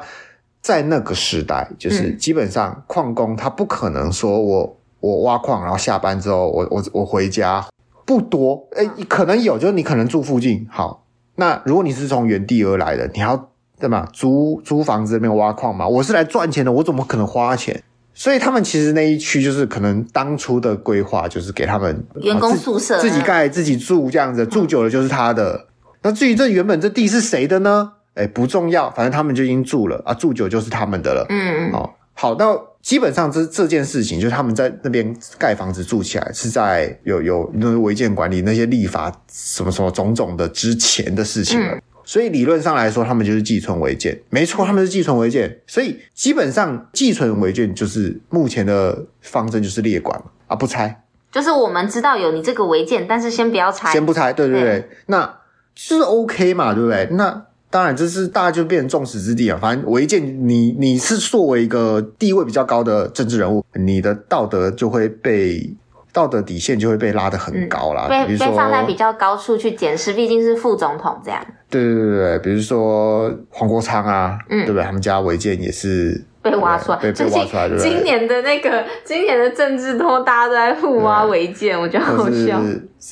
[0.62, 4.78] 在那个时代，就是基本上矿工他不可能说我。
[5.04, 7.66] 我挖矿，然后下班之后，我我我回家
[8.06, 11.04] 不多，诶可能有，就是你可能住附近，好，
[11.36, 14.08] 那如果你是从原地而来的，你要对吗？
[14.14, 15.86] 租租房子那边挖矿嘛？
[15.86, 17.84] 我是来赚钱的，我怎么可能花钱？
[18.14, 25.54] 所以他们其实那一区就是可能当初的规划就是给他们员工宿舍，自己盖自己住这样子，住久了就是他的。
[25.56, 25.68] 嗯、
[26.04, 27.92] 那至于这原本这地是谁的呢？
[28.14, 31.26] 哎，不重要，反正他们就已经住了啊，住久就是他们的了。
[31.30, 31.74] 嗯嗯。
[31.74, 41.74] 哦，好，那基本上这这件事情就是他们在那边盖房子住起来，是在有有那违建管理那些立法什么什么种种的之前的事情了。
[41.74, 45.62] 嗯所以理论上来说，他们就是寄存违建，没错，他们是寄存违建。
[45.66, 51.06] 所以基本上寄存违建就是目前的方针就是列管啊，不拆。
[51.32, 54.34] 就是我们知道有你这个违建，但是先不要拆，先不拆。
[54.34, 55.40] 对对对，对那
[55.74, 57.08] 就是 OK 嘛，对不对？
[57.12, 59.58] 那当然这是大家就变成众矢之的啊。
[59.60, 65.76] 反正违建，你你是作为一个地位比较高的政治人物，你的道德就会被。
[66.14, 71.44] 道德底线就会被拉得很高啦，嗯、比如说被放在比较高处去检视，毕竟是副总统这样。
[71.72, 74.84] 对对对对，比如说黄国昌啊，嗯，对不对？
[74.84, 77.90] 他们家违建也是被挖出来，被被挖出来，对对？
[77.90, 82.62] 今年的那个今年的政治通，大家都在互挖违建，我觉得好笑。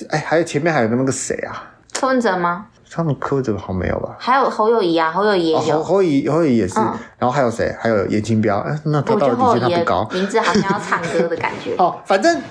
[0.10, 1.74] 哎，还有前面还有那个谁啊？
[2.00, 2.68] 柯文哲吗？
[2.92, 4.16] 他们柯文哲好像没有吧？
[4.20, 6.80] 还有侯友谊啊，侯友谊也有，哦、侯友谊侯友谊也是。
[6.80, 7.76] 嗯、然后还有谁？
[7.80, 8.60] 还有严金彪。
[8.60, 11.76] 哎，那他到底底线他不高，名字好像要唱歌的感觉。
[11.80, 12.42] 哦，反正。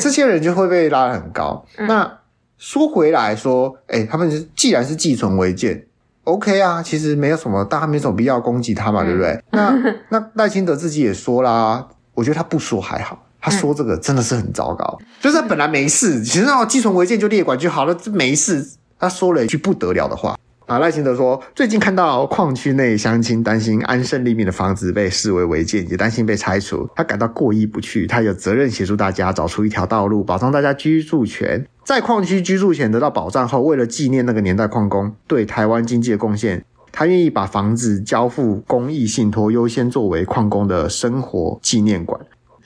[0.00, 1.62] 这些人就会被拉得很高。
[1.76, 2.10] 嗯、那
[2.56, 5.84] 说回来说，哎、欸，他们既然是寄存违建
[6.22, 9.44] ，OK 啊，其实没有什么，大家没什么必要攻击他嘛，嗯、对不对？
[9.52, 14.96] 那那赖清德自己也说啦，我觉得他不说还好，他说这个真的是很糟糕。
[15.00, 18.66] 嗯、就是他本来没事，其实那种寄存违建就列管就好了，这没事。
[19.04, 20.34] 他说了一句不得了的话。
[20.66, 28.06] 啊，赖清德说，最近看到矿区内乡亲担心安身立命的房子被视为违建，也担心被拆除，他感到过意不去。
[28.06, 31.66] 他有责任协助大家找出一条道路，保障大家居住权。
[31.84, 42.18] 在矿区居住权得到保障后，为了纪念那个年代矿工对台湾经济的贡献，他愿意把房子交付公益信托，优先作为矿工的生活纪念馆。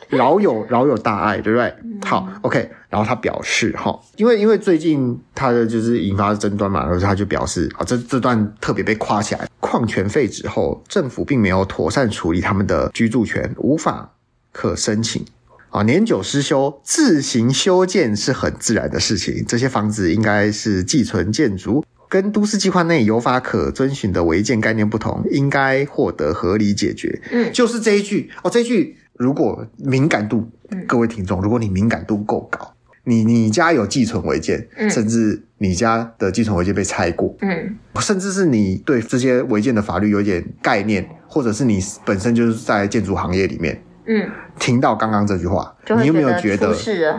[0.09, 1.75] 饶有饶有大爱，对不对？
[2.05, 2.71] 好，OK。
[2.89, 9.47] 然后他表示，哈，因为因为最近他的就是引发争端嘛，然后他就表示，啊，这这段特别被夸起来。
[9.61, 14.11] 矿权废止后，政府并没有妥善处理他们的居住权，无法
[14.53, 15.23] 可申请。
[15.69, 19.45] 啊，年久失修，自行修建是很自然的事情。
[19.47, 27.21] 这些房子应该是寄存建筑，跟都市计划内有法可遵循的违建概念不同，应该获得合理解决。
[27.31, 28.97] 嗯，就是这一句哦，这一句。
[29.19, 30.49] 如果敏感度，
[30.87, 32.73] 各位听众，如果你敏感度够高，
[33.05, 46.73] 你你家有寄存违建，嗯、甚至你家的寄存违建被拆过，嗯，甚至是你对这些违建的法律有点概念，或者是你本身就是在建筑行业里面，嗯，听到刚刚这句话，你有没有觉得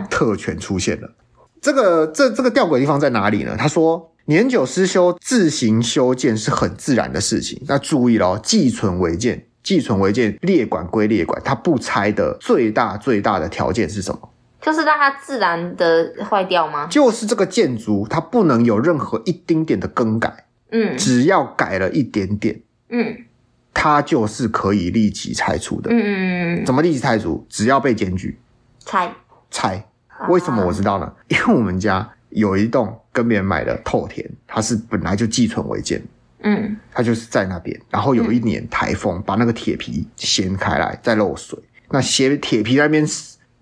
[0.08, 1.12] 特权出现了？
[1.60, 3.54] 这个这这个吊诡的地方在哪里呢？
[3.58, 7.62] 他说，年久失修，自行修建是很自然的事情。
[7.66, 9.44] 那注意咯，寄存违建。
[9.62, 14.30] 寄存违建列管归列管，它不拆的最大最大的条件是什么？
[14.60, 16.86] 就是让它自然的坏掉吗？
[16.90, 23.24] 就是这个建筑它不能有任何一丁点的更改，嗯，只要改了一点点，嗯，
[23.72, 26.64] 它就是可以立即拆除的，嗯嗯嗯。
[26.66, 27.46] 怎么立即拆除？
[27.48, 28.38] 只要被检举，
[28.84, 29.14] 拆
[29.50, 29.86] 拆。
[30.28, 31.06] 为什么我知道呢？
[31.06, 36.02] 啊、 因为我们家有一栋跟别人买的透田，它是本来就寄存违建。
[36.42, 41.58] 嗯，它就是在那边，然后有一年台风把那个铁皮掀开来，在漏水，
[41.90, 43.06] 那斜铁皮在那边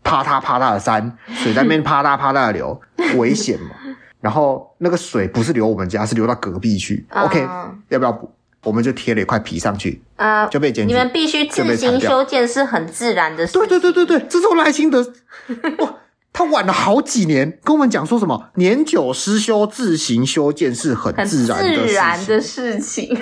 [0.03, 2.81] 啪嗒啪嗒的山， 水在那边啪嗒啪嗒的流，
[3.17, 3.71] 危险嘛。
[4.21, 7.07] 然后那个水不是流我们家，是流到隔壁去。
[7.11, 7.41] Uh, OK，
[7.89, 8.31] 要不要补？
[8.65, 10.93] 我们就贴了一块皮上去，啊，uh, 就被检举。
[10.93, 13.53] 你们必须自行修建是很自然的事。
[13.53, 15.01] 对对对对对，这是我赖清德。
[15.79, 15.95] 哇
[16.33, 23.17] 他晚了好几年，跟我们讲说什么年久失修，自行修建是很自然的自然的事情，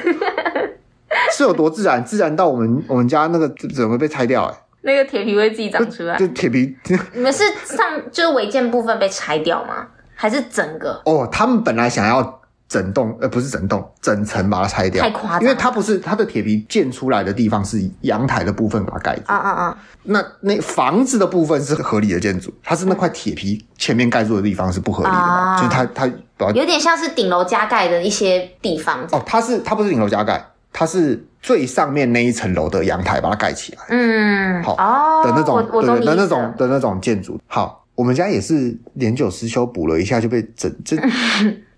[1.33, 2.05] 是有多自然？
[2.05, 4.45] 自然到我们我们家那个怎么被拆掉？
[4.45, 6.17] 哎，那个铁皮会自己长出来？
[6.19, 6.77] 就铁皮，
[7.15, 9.87] 你们是上就是违建部分被拆掉吗？
[10.15, 11.01] 还是整个？
[11.05, 12.43] 哦，他们本来想要。
[12.69, 15.43] 整栋呃不是整栋，整层把它拆掉，太夸张。
[15.43, 19.23] 因为它不是它的铁皮建出来的地方是阳台的部分，把它盖住。
[19.27, 19.79] 啊啊啊！
[20.03, 25.55] 那那房子的部分是合理的建筑，它是那块铁皮前面盖住的地方是不合理的嘛？
[25.55, 26.07] 啊、就是它它
[26.53, 29.07] 有点像是顶楼加盖的一些地方。
[29.13, 33.79] 哦，它是它不是顶楼加盖，它是最上面那一层楼的阳台把它盖起来。
[33.91, 37.41] 嗯，好哦的那种对的那种的那种建筑。
[37.47, 40.97] 好，我们家也是年久失修，补了一下就被整这。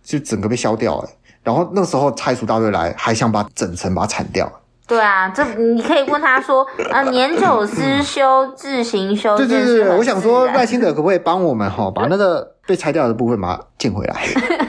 [0.08, 1.08] 就整个被削掉了，
[1.42, 4.50] 然后那时候拆除大队来，还想把整层把它铲掉。
[4.86, 9.36] 对啊，这你可以问他说，啊，年久失修，自行修。
[9.36, 14.26] 对对对，我想说赖清德可不可以帮我们哈，把那个被拆掉的部分把它建回来？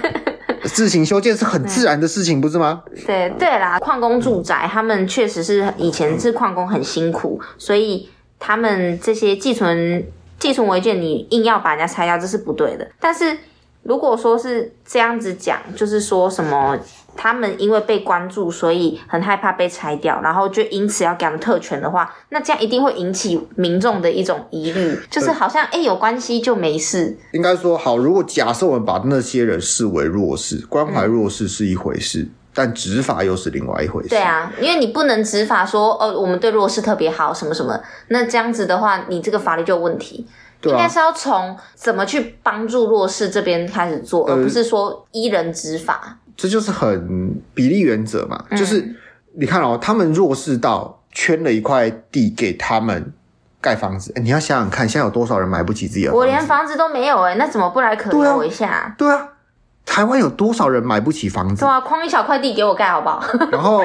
[0.67, 2.83] 自行修建是很自然的事情，不是吗？
[3.07, 10.05] 对对啦，矿工住宅，他们确实是以前是矿工很辛苦，所以他们这些寄存
[10.37, 12.85] 寄存违建，你硬要把人家拆掉，这是不对的。
[12.99, 13.37] 但是
[13.83, 16.77] 如果说是这样子讲，就是说什么？
[17.17, 27.17] 他们因为被关注，所以很害怕被拆掉，然后就因此要给他们特权的话，那这样一定会引起民众的一种疑虑，就是好像哎、欸、有关系就没事。
[27.33, 34.09] 应该说好，如果假设我们把那些人视为弱势，关怀弱势是一回事，嗯、但执法又是另外一回事。
[34.09, 37.77] 对啊，因为你不能执法说哦，我们对弱势特别好什么什么，
[38.09, 40.25] 那这样子的话，你这个法律就有问题。
[40.63, 46.17] 应该是要从怎么去帮助弱势这边开始做，呃、而不是说依人执法。
[46.35, 48.95] 这就是很比例原则嘛，嗯、就是
[49.33, 53.13] 你看哦，他们弱势到圈了一块地给他们
[53.61, 56.19] 盖房子，你要想想看，现在有多少人买不起自己的房子？
[56.19, 58.95] 我连房子都没有哎，那怎么不来可怜我一下？
[58.97, 59.29] 对啊，对啊，
[59.85, 61.61] 台湾有多少人买不起房子？
[61.61, 63.21] 对啊，框一小块地给我盖好不好？
[63.51, 63.81] 然后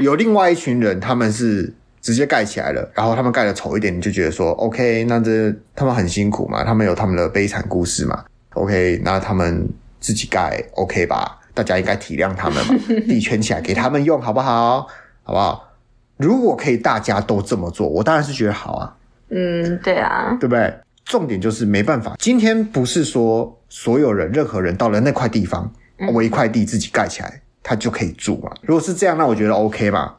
[0.00, 8.24] 有另外一群人，他们是直接盖起来了，然后他们盖的丑一点，你就觉得说，OK，那这他们很辛苦嘛，他们有他们的悲惨故事嘛
[8.54, 9.66] ，OK，那他们
[10.00, 11.38] 自己盖 OK 吧？
[11.54, 12.74] 大家应该体谅他们嘛，
[13.08, 14.86] 地圈起来给他们用，好不好？
[15.22, 15.68] 好不好？
[16.16, 18.96] 如果可以，大家都这么做，我当然是觉得好啊。
[19.30, 20.74] 嗯，对啊，对不对？
[21.04, 25.70] 重点就是没办法，今天不是说所有人、任何人到了那块地方，
[26.14, 28.50] 围一块地自己盖起来，他就可以住嘛。
[28.62, 30.14] 如果是这样，那我觉得 OK 嘛，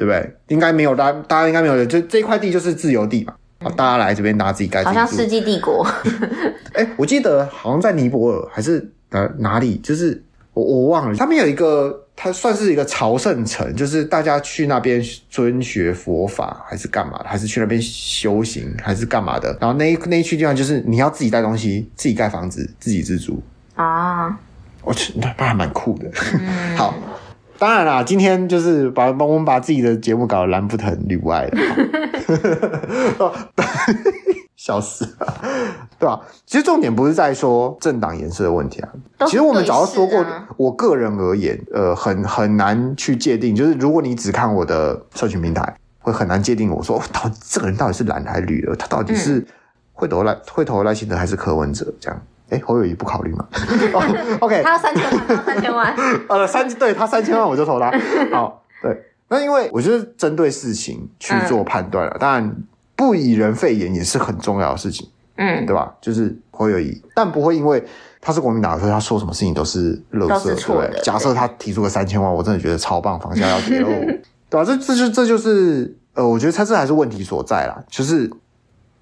[0.00, 0.34] 对不对？
[0.48, 3.34] 应该没有，大家大家应该没有，就这块地就是自由地嘛。
[3.62, 4.82] 好，大家来这边，大家自己盖。
[4.82, 5.86] 好像世纪帝国。
[6.72, 10.22] 哎，我记得好像在尼泊尔还是哪哪里，就是。
[10.52, 19.56] 我我忘了，他们有一个，它算是一个朝圣城，就是大家去那边遵学佛法，还是干嘛的，还是去那边修行，还是干嘛的。
[19.60, 23.40] 然后那一那一区地方，就是你要自己带东西，自己盖房子，自给自足
[23.76, 24.36] 啊。
[24.82, 26.10] 我去，那还蛮酷的。
[26.34, 26.94] 嗯、 好，
[27.60, 31.56] 当然啦，今天就是把我们把自己的节目搞得蓝不疼绿不爱的。
[34.56, 35.34] 笑死了，
[35.98, 36.18] 对吧？
[36.46, 38.88] 其实重点不是在说政党颜色的问题啊。
[39.26, 40.24] 其实我们早就说过，
[40.56, 43.54] 我个人而言，呃，很很难去界定。
[43.54, 48.74] 就是如果你只看我的社群平台，会很难界定我说，哦，到这个人到底是蓝还是绿的？
[48.76, 49.46] 他到底是
[49.92, 51.92] 会投赖会投赖清德还是柯文哲？
[52.00, 53.46] 这样，哎，侯友谊不考虑吗？
[54.40, 55.94] OK，他要三千万，他要三千万。
[56.28, 57.90] 呃， 三对他三千万我就投他。
[58.32, 58.96] 好，对，
[59.28, 62.54] 那因为我就是针对事情去做判断了，当然。
[62.96, 65.90] 不以人废言也是很重要的事情，嗯，对吧？
[66.02, 67.82] 就是侯友谊，但不会因为
[68.20, 71.00] 他是国民党，所以他说什么事情都是垃圾，对不对？
[71.02, 73.88] 假设他提出个三千万，我真的觉得超棒，房价要跌喽，
[74.50, 74.62] 对吧？
[74.62, 78.30] 这这就这就是呃，我觉得他这还是问题所在啦，就是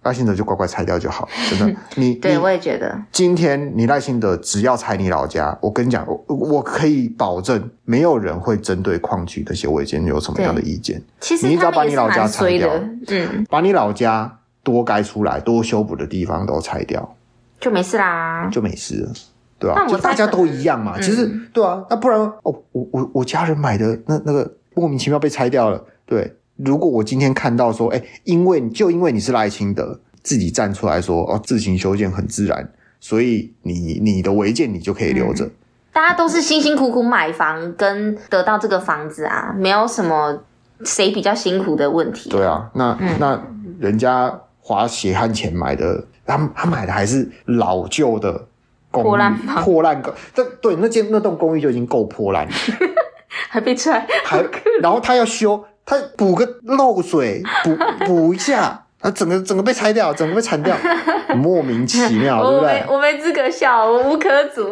[0.05, 1.77] 赖清德就乖乖拆掉就好，真的。
[1.97, 11.03] 你对我也觉得，今天你赖清德只要拆你老家，我跟你讲，我我可以保证，没有人会针对矿区的些违建有什么样的意见。
[11.21, 12.71] 其实你只要把你老家拆掉，
[13.09, 17.17] 嗯，把你老家多盖出来、多修补的地方都拆掉，
[17.61, 19.13] 就没事啦，就没事了，
[19.59, 19.87] 对吧、啊？
[19.89, 20.95] 就大家都一样嘛。
[20.97, 26.35] 嗯、其实，对啊，那不然哦，我我我家人买的那那个莫名其妙被拆掉了，对。
[26.59, 35.45] 如果我今天看到说，哎，因为就因为你是赖清德自己站出来说，哦，自行修建很自然，所以你你的违建你就可以留着。
[35.45, 35.51] 嗯、
[35.93, 40.43] 大家都是辛辛苦苦买房跟得到这个房子啊，没有什么
[40.85, 42.33] 谁比较辛苦的问题、啊。
[42.33, 43.41] 对啊，那、嗯、那
[43.79, 48.49] 人家花血汗钱买的，他他买的还是老旧的
[48.91, 52.53] 公寓破烂房，破烂个，这对那间那栋公寓就已经够破烂了，
[53.49, 54.45] 还被拆，还
[54.83, 55.65] 然后他要修。
[55.89, 57.75] 他补个漏水，补
[58.05, 60.77] 补一下，他整个整个被拆掉，整个被铲掉，
[61.35, 62.85] 莫名其妙，对不对？
[62.87, 64.71] 我没资格笑，我无可阻。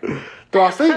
[0.52, 0.92] 对啊，所以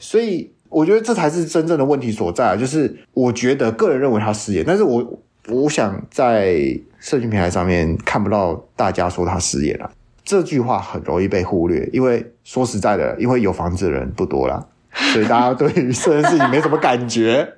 [0.00, 2.56] 所以我觉得这才是真正的问题所在啊！
[2.56, 6.56] 就是我觉得个人认为他失言，但是我我想在
[6.98, 9.88] 社群平台上面看不到大家说他失言了。
[10.24, 14.66] 这句话很容易被忽略，因为说实在的，因为有房子的人不多啦，
[15.12, 17.48] 所以大家对于这件事情没什么感觉。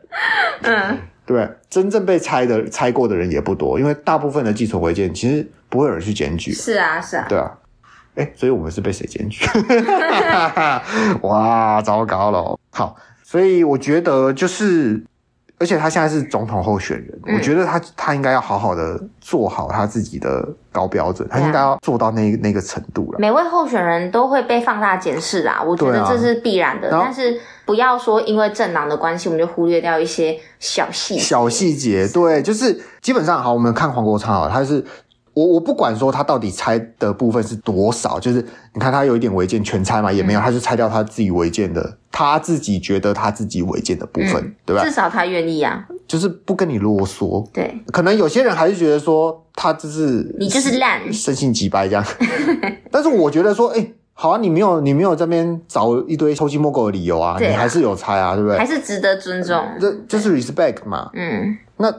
[0.61, 0.99] 嗯。
[1.29, 6.53] 对，真正被拆的拆过的人也不多，因为大部分的寄存违建其实不会有人去检举。
[6.53, 7.26] 是啊，是啊。
[7.29, 7.53] 对啊，
[8.14, 9.45] 哎，所以我们是被谁检举？
[11.20, 12.59] 哇，糟糕了！
[12.70, 15.05] 好，所以我觉得就是。
[15.59, 23.19] 而且他现在是总统候选人，嗯、我觉得他他应该要好好的做好他自己的高标准，他应该要做到那那个程度了。
[23.19, 26.97] 每位候选人都会被放大检视啊，我觉得这是必然的。
[26.97, 31.19] 啊、但是不要说因为政党的关系，我们就忽略掉一些小细。
[31.19, 34.85] 小细节，对，就是基本上好，我们看黄国昌啊，他是。
[35.39, 44.82] 我我不管说他到底拆的部分是多少，就是你看他有一点违建全拆嘛，也没有，嗯、他就拆掉他自己违建的，他自己觉得他自己违建的部分，嗯、对吧？
[44.82, 47.49] 至少他愿意啊，就是不跟你啰嗦。
[47.53, 52.05] 对，可能有些人还是觉得说他就是你就是烂，生性急白这样。
[52.91, 58.59] 但是我觉得说，哎、欸，好啊，你没有你没有这边找一堆偷鸡摸狗的理由啊，啊你还是有拆啊，对不对？
[58.59, 61.11] 还是值得尊重，这就是 respect 嘛。
[61.14, 61.95] 嗯，那。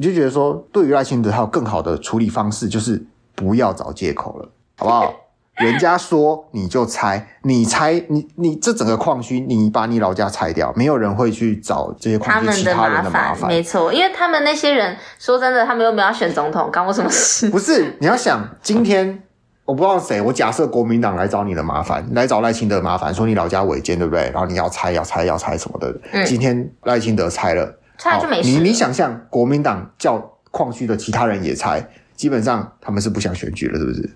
[0.00, 4.48] 我就觉得说，对于赖清德，他有更好的处理方式，就是不要找借口了，
[4.78, 5.14] 好不好？
[5.60, 13.46] 人家说你就拆，你拆，你你这整个矿区，你把你老家拆掉，没有人会去找这些矿区其他人的麻烦。
[13.46, 17.50] 没错，因为他们那些人说真的，他们又没有要选总统，干我什么事？
[17.50, 19.22] 不是，你要想，今天
[19.66, 24.30] 我不知道谁，我假设国民党来找你的麻烦，来找赖清德的麻烦，说你老家违建，对不对？
[24.32, 25.94] 然后你要拆，要拆，要拆什么的。
[26.12, 27.76] 嗯，今天赖清德拆了。
[28.00, 28.48] 拆就没事。
[28.48, 30.18] 你你想象国民党叫
[30.50, 31.80] 矿区的其他人也拆，
[32.16, 34.10] 基本上他们是不想选举了，是不是？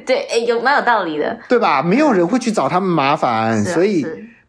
[0.06, 1.82] 对，诶有蛮有道理的，对吧？
[1.82, 4.04] 没有人会去找他们麻烦，所以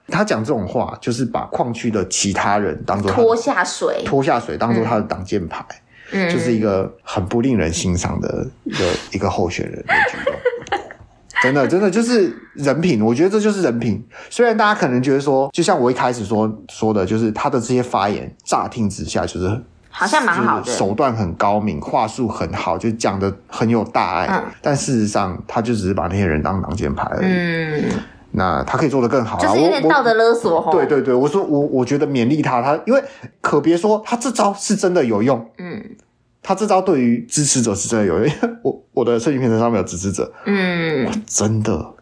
[0.07, 5.63] 他讲这种话，就是把矿区的其他人当做拖下水，拖下水当做他的挡箭牌，
[6.11, 10.26] 嗯，就是一个很不令人欣赏的一个一个候选人的举动。
[11.41, 13.03] 真的，真的就是人品。
[13.03, 14.03] 我觉得这就是人品。
[14.29, 24.25] 虽然大家可能觉得说，就像我一开始说说的，就是他的这些发言，乍听之下就是好像蛮好的，手段很高明，话术很好，就讲的很有大爱。
[24.27, 27.25] 嗯，但事实上，他就只是把那些人当挡箭牌而已。
[27.27, 27.83] 嗯，
[28.31, 30.69] 那他可以做得更好啊，就是有点道德勒索。
[30.71, 33.03] 对对对，我说我我觉得勉励他，他因为
[33.41, 35.49] 可别说他这招是真的有用。
[35.59, 35.95] 嗯。
[36.41, 38.33] 他这招对于支持者是真的有用，
[38.63, 41.93] 我我的社群平台上面有支持者，嗯，真的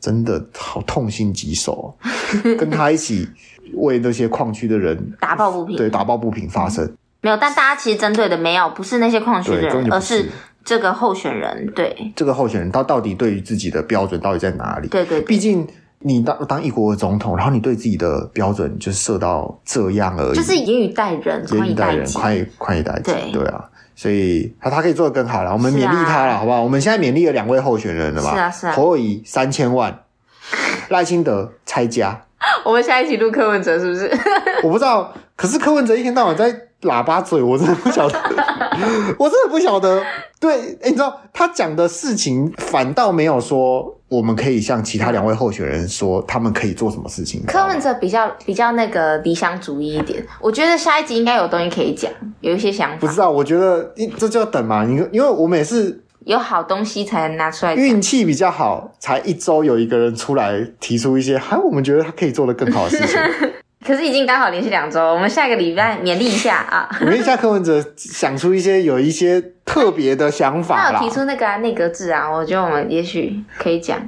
[0.00, 1.96] 真的好痛心疾首，
[2.58, 3.26] 跟他一起
[3.74, 6.84] 为那些矿区的人打抱不平，对，打抱不平发声。
[7.22, 10.28] 没有，但大家其实针对的没有不是那些矿区的人，而是
[10.62, 11.72] 这个候选人。
[11.74, 14.88] 对，这个候选人他到底对于自己的标准到底在哪里？
[14.88, 15.66] 对对，毕竟
[16.00, 23.64] 你当当一国的总统，然后你对自己的标准就设到这样而已，就是严以待人，严以待人，宽以宽以待己，对对啊。
[23.96, 26.62] 所以他他可以做的更好了，我们勉励他了，啊、好不好？
[26.62, 28.32] 我们现在勉励了两位候选人了嘛？
[28.34, 28.72] 是啊是啊。
[28.72, 30.04] 侯友谊三千万，
[30.88, 32.22] 赖清德拆家。
[32.64, 34.10] 我们现在一起录柯文哲是不是？
[34.62, 38.18] 我不知道，可是柯文哲一天到晚在喇叭嘴，我真的不晓得，
[39.18, 40.02] 我真的不晓得。
[40.40, 47.42] 对，欸，你知道他讲的事情，反倒没有说我们可以向其他两位候选人说他们可以做什么事情。
[47.46, 52.10] 柯文哲比较比较那个理想主义一点，我觉得下一集应该有东西可以讲，
[52.40, 52.96] 有一些想法。
[52.98, 54.84] 不知道，我觉得这就要等嘛。
[54.84, 63.18] 你因为我们也是有好东西才能拿出来，运气比较好，才一周有一个人出来提出一些，还我们觉得他可以做的更好的事情。
[63.86, 66.88] 可是已经刚好连续两周，我们下个礼拜勉励一下啊！
[67.02, 70.90] 勉励一下柯文哲，想出一些有一些特别的想法。
[70.90, 74.00] 他有提出那个啊，内阁制啊，我觉得我们也许可以讲。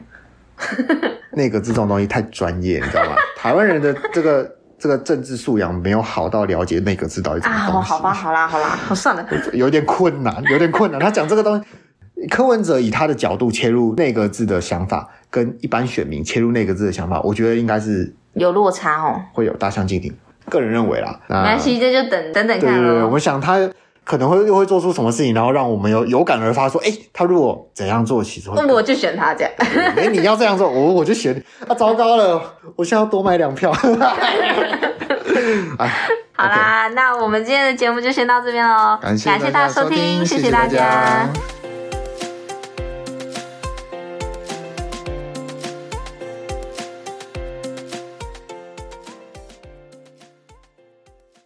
[1.33, 3.17] 内阁制这种东西太专业，你知道吗？
[3.37, 7.79] 台湾人的这个这个政治素养没有好到了解内阁制到底怎么东西。
[7.79, 10.99] 啊，好吧，好啦，好啦，好算了，有点困难，有点困难。
[10.99, 18.15] 他讲这个东西，柯文哲以他的角度切入内阁制的想法，跟一般选民切入内阁制的想法，我觉得应该是。
[18.37, 20.15] 有落差哦，会有大相径庭。
[20.49, 22.61] 个人认为啦，没关系，这就等等等看。
[22.61, 23.59] 对对对，我想他
[24.05, 28.55] 可能会又会做出什么事情，然后让我们有有感而发，说，哎，他如果怎样做，其实会。
[28.57, 29.53] 那我就选他这样。
[29.59, 31.43] 哎，你要这样做，我我就选你。
[31.67, 32.41] 啊，糟糕了，
[32.77, 33.73] 我现在要多买两票。
[35.79, 35.91] 哎，
[36.37, 38.97] 好啦，Okay 那我们今天的节目就先到这边喽。
[39.03, 40.69] 感谢，感谢大家收听，谢谢大家。
[40.69, 41.56] 谢谢大家。